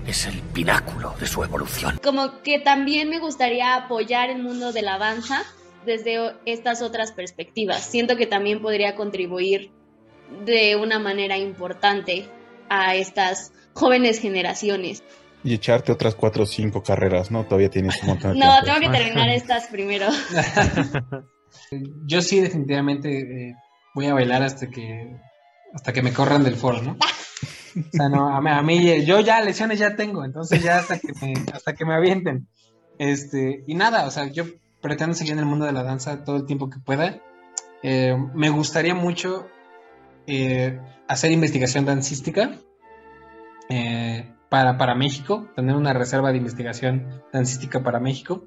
[0.07, 1.99] Es el pináculo de su evolución.
[2.03, 5.43] como que también me gustaría apoyar el mundo de la danza
[5.85, 7.83] desde estas otras perspectivas.
[7.85, 9.71] Siento que también podría contribuir
[10.45, 12.25] de una manera importante
[12.69, 15.03] a estas jóvenes generaciones.
[15.43, 17.43] Y echarte otras cuatro o cinco carreras, ¿no?
[17.45, 18.65] Todavía tienes un montón de No, tiempo.
[18.79, 20.07] tengo que terminar estas primero.
[22.05, 23.53] Yo sí definitivamente eh,
[23.95, 25.15] voy a bailar hasta que
[25.73, 26.97] hasta que me corran del foro, ¿no?
[27.75, 30.99] O sea, no, a mí, a mí, yo ya lesiones ya tengo, entonces ya hasta
[30.99, 32.47] que me, hasta que me avienten.
[32.97, 34.45] Este, y nada, o sea, yo
[34.81, 37.19] pretendo seguir en el mundo de la danza todo el tiempo que pueda.
[37.81, 39.47] Eh, me gustaría mucho
[40.27, 42.57] eh, hacer investigación dancística
[43.69, 48.45] eh, para, para México, tener una reserva de investigación dancística para México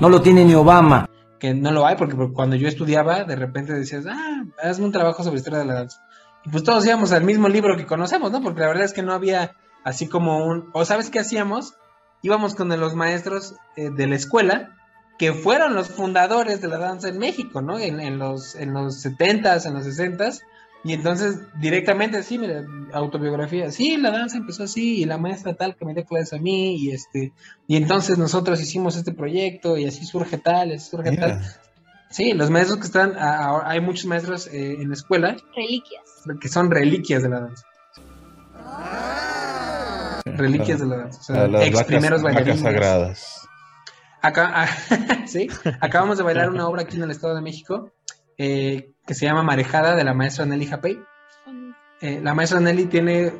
[0.00, 1.08] No lo tiene ni Obama.
[1.40, 5.22] que no lo hay, porque cuando yo estudiaba, de repente decías, ah, hazme un trabajo
[5.22, 6.02] sobre historia de la danza.
[6.44, 8.42] Y pues todos íbamos al mismo libro que conocemos, ¿no?
[8.42, 10.70] Porque la verdad es que no había así como un...
[10.72, 11.74] ¿O sabes qué hacíamos?
[12.22, 14.76] Íbamos con los maestros eh, de la escuela,
[15.18, 17.78] que fueron los fundadores de la danza en México, ¿no?
[17.78, 20.40] En, en los, en los 70s, en los 60s.
[20.84, 25.74] Y entonces directamente, sí, mira, autobiografía, sí, la danza empezó así, y la maestra tal
[25.74, 27.32] que me dio clases a mí, y este,
[27.66, 31.42] y entonces nosotros hicimos este proyecto, y así surge tal, así surge tal.
[32.10, 36.02] Sí, los maestros que están, a- a- hay muchos maestros eh, en la escuela Reliquias.
[36.40, 37.64] que son reliquias de la danza.
[40.24, 41.20] Reliquias de la danza.
[41.20, 42.62] O sea, las ex vacas- primeros vacas bailarines.
[42.62, 43.48] sagradas.
[44.22, 44.68] Acá, ah,
[45.26, 45.48] sí,
[45.80, 47.92] acabamos de bailar una obra aquí en el Estado de México
[48.36, 50.98] eh, que se llama Marejada de la maestra Nelly Japey.
[52.00, 53.32] Eh, la maestra Nelly tiene,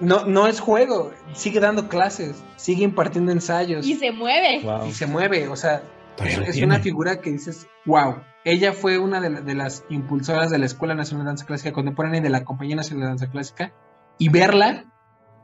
[0.00, 3.86] No, no es juego, sigue dando clases, sigue impartiendo ensayos.
[3.86, 4.62] Y se mueve.
[4.88, 5.82] Y se mueve, o sea,
[6.24, 8.16] es, una figura que dices, wow.
[8.44, 11.72] Ella fue una de, la- de las impulsoras de la Escuela Nacional de Danza Clásica
[11.72, 13.72] Contemporánea y de la Compañía Nacional de Danza Clásica.
[14.16, 14.86] Y verla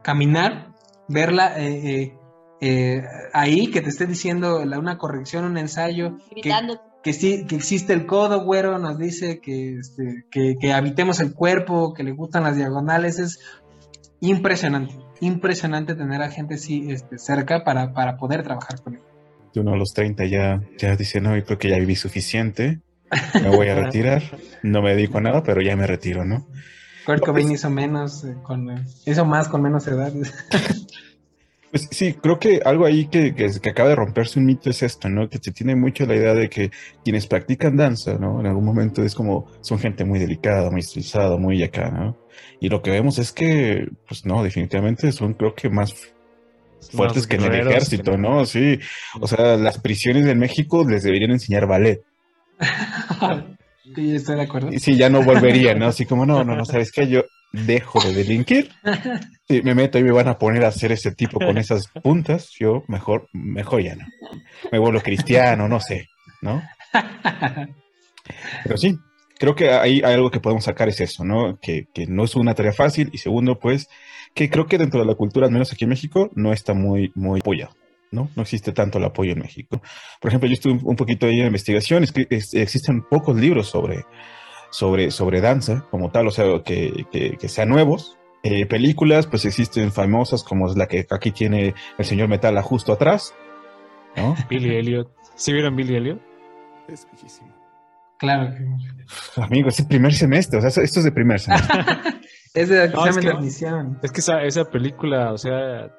[0.03, 0.73] caminar,
[1.09, 2.19] verla eh, eh,
[2.63, 3.03] eh,
[3.35, 6.49] ahí, que te esté diciendo la- una corrección, un ensayo, que,
[7.03, 11.35] que sí, que existe el codo, güero, nos dice que, este, que, que habitemos el
[11.35, 13.41] cuerpo, que le gustan las diagonales, es
[14.21, 19.01] impresionante, impresionante tener a gente así este, cerca para, para poder trabajar con él.
[19.55, 22.81] Uno a los 30 ya, ya dice, no, yo creo que ya viví suficiente,
[23.35, 24.23] me voy a retirar,
[24.63, 26.47] no me dedico a nada, pero ya me retiro, ¿no?
[27.07, 30.13] Kurt Cobain hizo menos, eh, con, eh, hizo más con menos edad.
[31.77, 34.83] Pues sí, creo que algo ahí que, que, que acaba de romperse un mito es
[34.83, 35.29] esto, ¿no?
[35.29, 36.71] Que se tiene mucho la idea de que
[37.05, 38.41] quienes practican danza, ¿no?
[38.41, 42.17] En algún momento es como, son gente muy delicada, muy estresada, muy acá, ¿no?
[42.61, 45.95] Y lo que vemos es que, pues no, definitivamente son creo que más
[46.91, 48.47] fuertes que en el ejército, que- ¿no?
[48.47, 48.79] Sí,
[49.21, 52.01] o sea, las prisiones de México les deberían enseñar ballet.
[53.95, 54.73] Sí, estoy de acuerdo.
[54.73, 55.87] Y sí, ya no volverían, ¿no?
[55.87, 57.07] Así como, no, no, no, ¿sabes qué?
[57.07, 57.23] Yo
[57.53, 58.71] dejo de delinquir,
[59.49, 62.85] me meto y me van a poner a hacer ese tipo con esas puntas, yo
[62.89, 64.07] mejor, mejor ya no.
[64.73, 66.09] Me vuelvo cristiano, no sé,
[66.43, 66.63] ¿no?
[68.65, 68.99] Pero sí,
[69.39, 71.59] creo que ahí hay algo que podemos sacar es eso, ¿no?
[71.61, 73.89] Que, que no es una tarea fácil y segundo, pues,
[74.35, 77.13] que creo que dentro de la cultura, al menos aquí en México, no está muy,
[77.15, 77.75] muy apoyado.
[78.13, 78.31] ¿no?
[78.37, 79.83] No existe tanto el apoyo en México.
[80.21, 84.05] Por ejemplo, yo estuve un- poquito ahí en investigación, existen pocos libros sobre,
[84.71, 88.17] sobre, sobre danza como tal, o sea, que, que, que sean nuevos.
[88.43, 93.35] Eh, películas, pues existen famosas como la que aquí tiene el señor Metala justo atrás.
[94.17, 94.37] ¿no?
[94.49, 95.11] Billy Elliot.
[95.35, 96.21] ¿Sí vieron Billy Elliot?
[96.89, 97.53] Es bellísimo.
[98.19, 101.81] Claro que Amigo, es el primer semestre, o sea, esto es de primer semestre.
[102.55, 103.99] es de No, es que- de admisión.
[104.03, 105.91] Es que esa, esa película, o sea,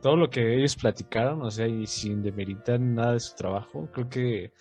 [0.00, 4.08] todo lo que ellos platicaron, o sea, y sin demeritar nada de su trabajo, creo
[4.08, 4.52] que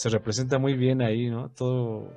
[0.00, 1.50] se representa muy bien ahí, ¿no?
[1.50, 2.10] Todo,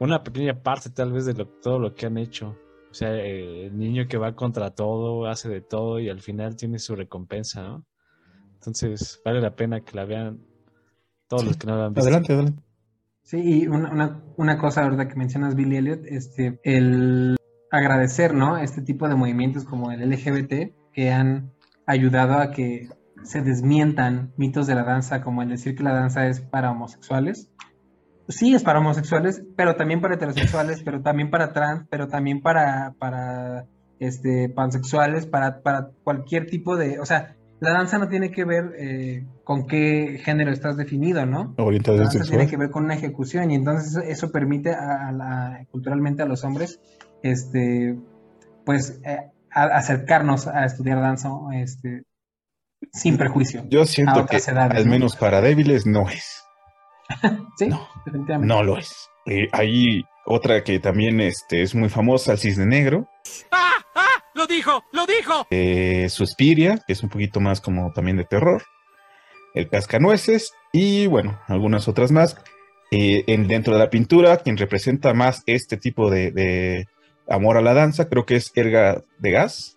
[0.00, 2.58] una pequeña parte tal vez de lo, todo lo que han hecho.
[2.90, 6.56] O sea, eh, el niño que va contra todo, hace de todo y al final
[6.56, 7.86] tiene su recompensa, ¿no?
[8.54, 10.40] Entonces, vale la pena que la vean
[11.28, 12.08] todos los que no la han visto.
[12.08, 12.62] adelante, adelante.
[13.22, 15.06] Sí, y una, una, una cosa, ¿verdad?
[15.06, 17.36] Que mencionas Billy Elliot, este, el
[17.70, 18.58] agradecer, ¿no?
[18.58, 21.52] Este tipo de movimientos como el LGBT que han
[21.86, 22.88] ayudado a que
[23.24, 27.48] se desmientan mitos de la danza, como el decir que la danza es para homosexuales.
[28.28, 32.94] Sí, es para homosexuales, pero también para heterosexuales, pero también para trans, pero también para,
[32.98, 33.66] para
[34.00, 36.98] este, pansexuales, para, para cualquier tipo de...
[36.98, 41.54] O sea, la danza no tiene que ver eh, con qué género estás definido, ¿no?
[41.56, 42.38] Orientación La danza sexual.
[42.38, 46.26] tiene que ver con una ejecución y entonces eso, permite a, a la- culturalmente a
[46.26, 46.80] los hombres,
[47.22, 47.96] este,
[48.64, 49.18] pues, eh,
[49.52, 52.02] a- acercarnos a estudiar danza, este,
[52.92, 53.64] sin prejuicio.
[53.68, 54.90] Yo siento que edades, al ¿no?
[54.90, 56.42] menos para débiles no es.
[57.58, 57.70] Sí,
[58.04, 58.54] definitivamente.
[58.54, 59.08] No lo es.
[59.26, 63.08] Eh, hay otra que también este, es muy famosa, el cisne negro.
[63.50, 63.74] ¡Ah!
[63.94, 64.22] ¡Ah!
[64.34, 64.82] ¡Lo dijo!
[64.92, 65.46] ¡Lo dijo!
[65.50, 68.62] eh, Suspiria, que es un poquito más como también de terror,
[69.54, 72.36] el Cascanueces y bueno, algunas otras más.
[72.92, 76.86] Eh, en, dentro de la pintura, quien representa más este tipo de, de
[77.28, 79.75] amor a la danza, creo que es Erga de Gas,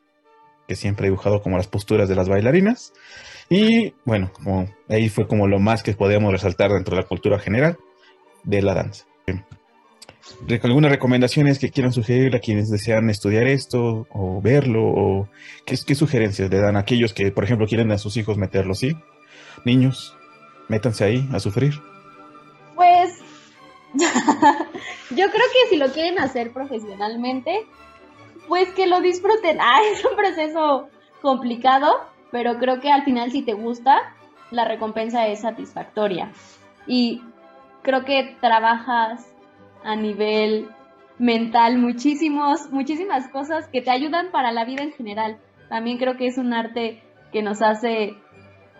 [0.70, 2.93] que siempre ha dibujado como las posturas de las bailarinas.
[3.49, 7.39] Y bueno, como, ahí fue como lo más que podíamos resaltar dentro de la cultura
[7.39, 7.80] general
[8.43, 9.05] de la danza.
[10.61, 14.84] ¿Algunas recomendaciones que quieran sugerir a quienes desean estudiar esto o verlo?
[14.84, 15.30] O
[15.65, 18.74] ¿qué, qué sugerencias le dan a aquellos que, por ejemplo, quieren a sus hijos meterlo
[18.74, 18.95] así?
[19.65, 20.15] Niños,
[20.67, 21.74] métanse ahí a sufrir.
[22.76, 23.17] Pues
[23.95, 24.05] yo
[25.32, 27.65] creo que si lo quieren hacer profesionalmente,
[28.49, 29.59] pues que lo disfruten.
[29.61, 30.89] Ah, es un proceso
[31.21, 31.87] complicado,
[32.31, 34.13] pero creo que al final si te gusta,
[34.51, 36.31] la recompensa es satisfactoria.
[36.85, 37.21] Y
[37.83, 39.25] creo que trabajas
[39.83, 40.69] a nivel
[41.17, 45.37] mental muchísimos, muchísimas cosas que te ayudan para la vida en general.
[45.69, 48.17] También creo que es un arte que nos hace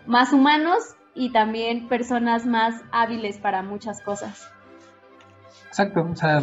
[0.06, 4.50] más humanos y también personas más hábiles para muchas cosas.
[5.68, 6.42] Exacto, o sea,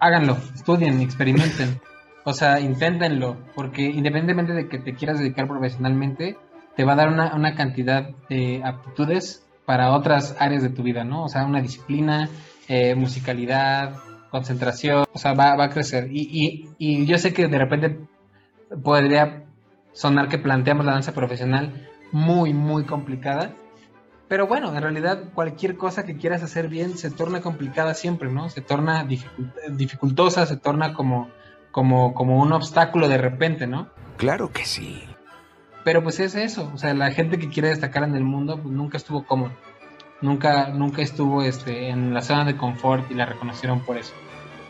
[0.00, 1.80] háganlo, estudien, experimenten,
[2.26, 6.36] o sea, inténtenlo, porque independientemente de que te quieras dedicar profesionalmente,
[6.74, 11.04] te va a dar una, una cantidad de aptitudes para otras áreas de tu vida,
[11.04, 11.22] ¿no?
[11.24, 12.28] O sea, una disciplina,
[12.66, 13.94] eh, musicalidad,
[14.30, 16.08] concentración, o sea, va, va a crecer.
[16.10, 18.00] Y, y, y yo sé que de repente
[18.82, 19.44] podría
[19.92, 23.52] sonar que planteamos la danza profesional muy, muy complicada,
[24.28, 28.48] pero bueno, en realidad cualquier cosa que quieras hacer bien se torna complicada siempre, ¿no?
[28.48, 31.28] Se torna dificult- dificultosa, se torna como,
[31.76, 33.88] como, como un obstáculo de repente, ¿no?
[34.16, 35.02] Claro que sí.
[35.84, 38.74] Pero pues es eso, o sea, la gente que quiere destacar en el mundo pues
[38.74, 39.50] nunca estuvo cómodo,
[40.22, 44.14] nunca, nunca estuvo este, en la zona de confort y la reconocieron por eso.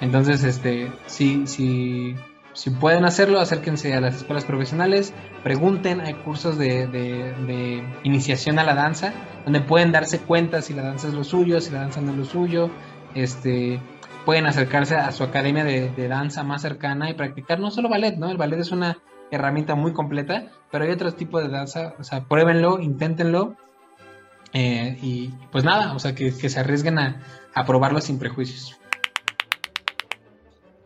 [0.01, 2.17] Entonces, este, si, si,
[2.55, 8.59] si pueden hacerlo, acérquense a las escuelas profesionales, pregunten, hay cursos de, de- de iniciación
[8.59, 9.13] a la danza,
[9.45, 12.19] donde pueden darse cuenta si la danza es lo suyo, si la danza no es
[12.19, 12.69] lo suyo,
[13.15, 13.81] este,
[14.27, 18.16] pueden acercarse a su academia de, de danza más cercana y practicar no solo ballet,
[18.16, 18.31] ¿no?
[18.31, 18.99] El ballet es una
[19.31, 23.57] herramienta muy completa, pero hay otros tipos de danza, o sea, pruébenlo, inténtenlo,
[24.53, 27.22] eh, y pues nada, o sea, que, que se arriesguen a,
[27.55, 28.79] a probarlo sin prejuicios.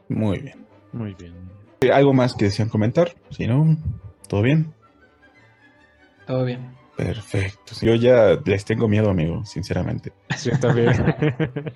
[0.09, 0.67] Muy bien.
[0.93, 1.35] Muy bien.
[1.83, 3.15] Eh, ¿Algo más que desean comentar?
[3.31, 3.77] Si no,
[4.29, 4.75] ¿todo bien?
[6.27, 6.80] Todo bien.
[7.05, 7.73] Perfecto.
[7.83, 10.13] Yo ya les tengo miedo, amigo, sinceramente.
[10.45, 10.93] Yo también.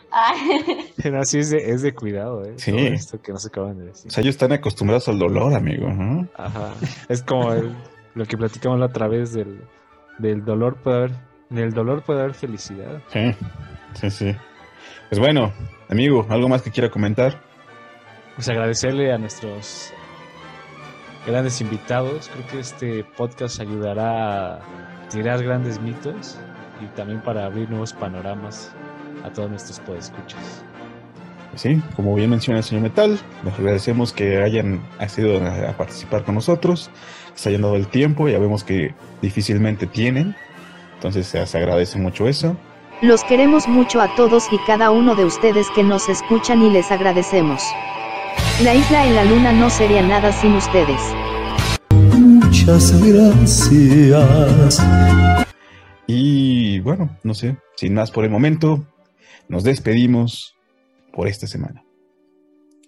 [1.03, 2.55] Pero así es de, es de cuidado, ¿eh?
[2.57, 2.71] Sí.
[2.73, 4.07] Todo esto que nos acaban de decir.
[4.09, 5.89] O sea, ellos están acostumbrados al dolor, amigo.
[5.89, 6.29] ¿no?
[6.37, 6.73] Ajá.
[7.09, 7.75] Es como el-
[8.15, 9.61] lo que platicamos la otra vez del,
[10.19, 11.11] del dolor puede haber,
[11.51, 13.03] en el dolor puede haber felicidad.
[13.13, 13.35] Sí,
[13.95, 14.37] sí, sí.
[15.09, 15.53] Pues bueno,
[15.89, 17.41] amigo, ¿algo más que quiera comentar?
[18.37, 19.93] Pues agradecerle a nuestros
[21.27, 22.31] grandes invitados.
[22.33, 24.61] Creo que este podcast ayudará a
[25.15, 26.37] tirar grandes mitos
[26.83, 28.73] y también para abrir nuevos panoramas
[29.25, 30.65] a todos nuestros podescuchas.
[31.51, 36.25] Pues sí, como bien menciona el señor Metal, les agradecemos que hayan accedido a, participar
[36.25, 36.91] con nosotros,
[37.33, 38.93] que se hayan dado el tiempo, ya vemos que
[39.23, 40.35] difícilmente tienen,
[40.95, 42.57] entonces se, se agradece mucho eso.
[43.01, 46.91] Los queremos mucho a todos y cada uno de ustedes que nos escuchan y les
[46.91, 47.63] agradecemos.
[48.63, 51.01] La isla en la luna no sería nada sin ustedes.
[52.55, 54.81] Muchas gracias.
[56.07, 58.87] Y bueno, no sé, sin más por el momento,
[59.49, 60.55] nos despedimos
[61.13, 61.85] por esta semana.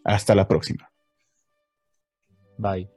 [0.05, 0.89] Hasta la próxima.
[2.57, 2.89] Bye.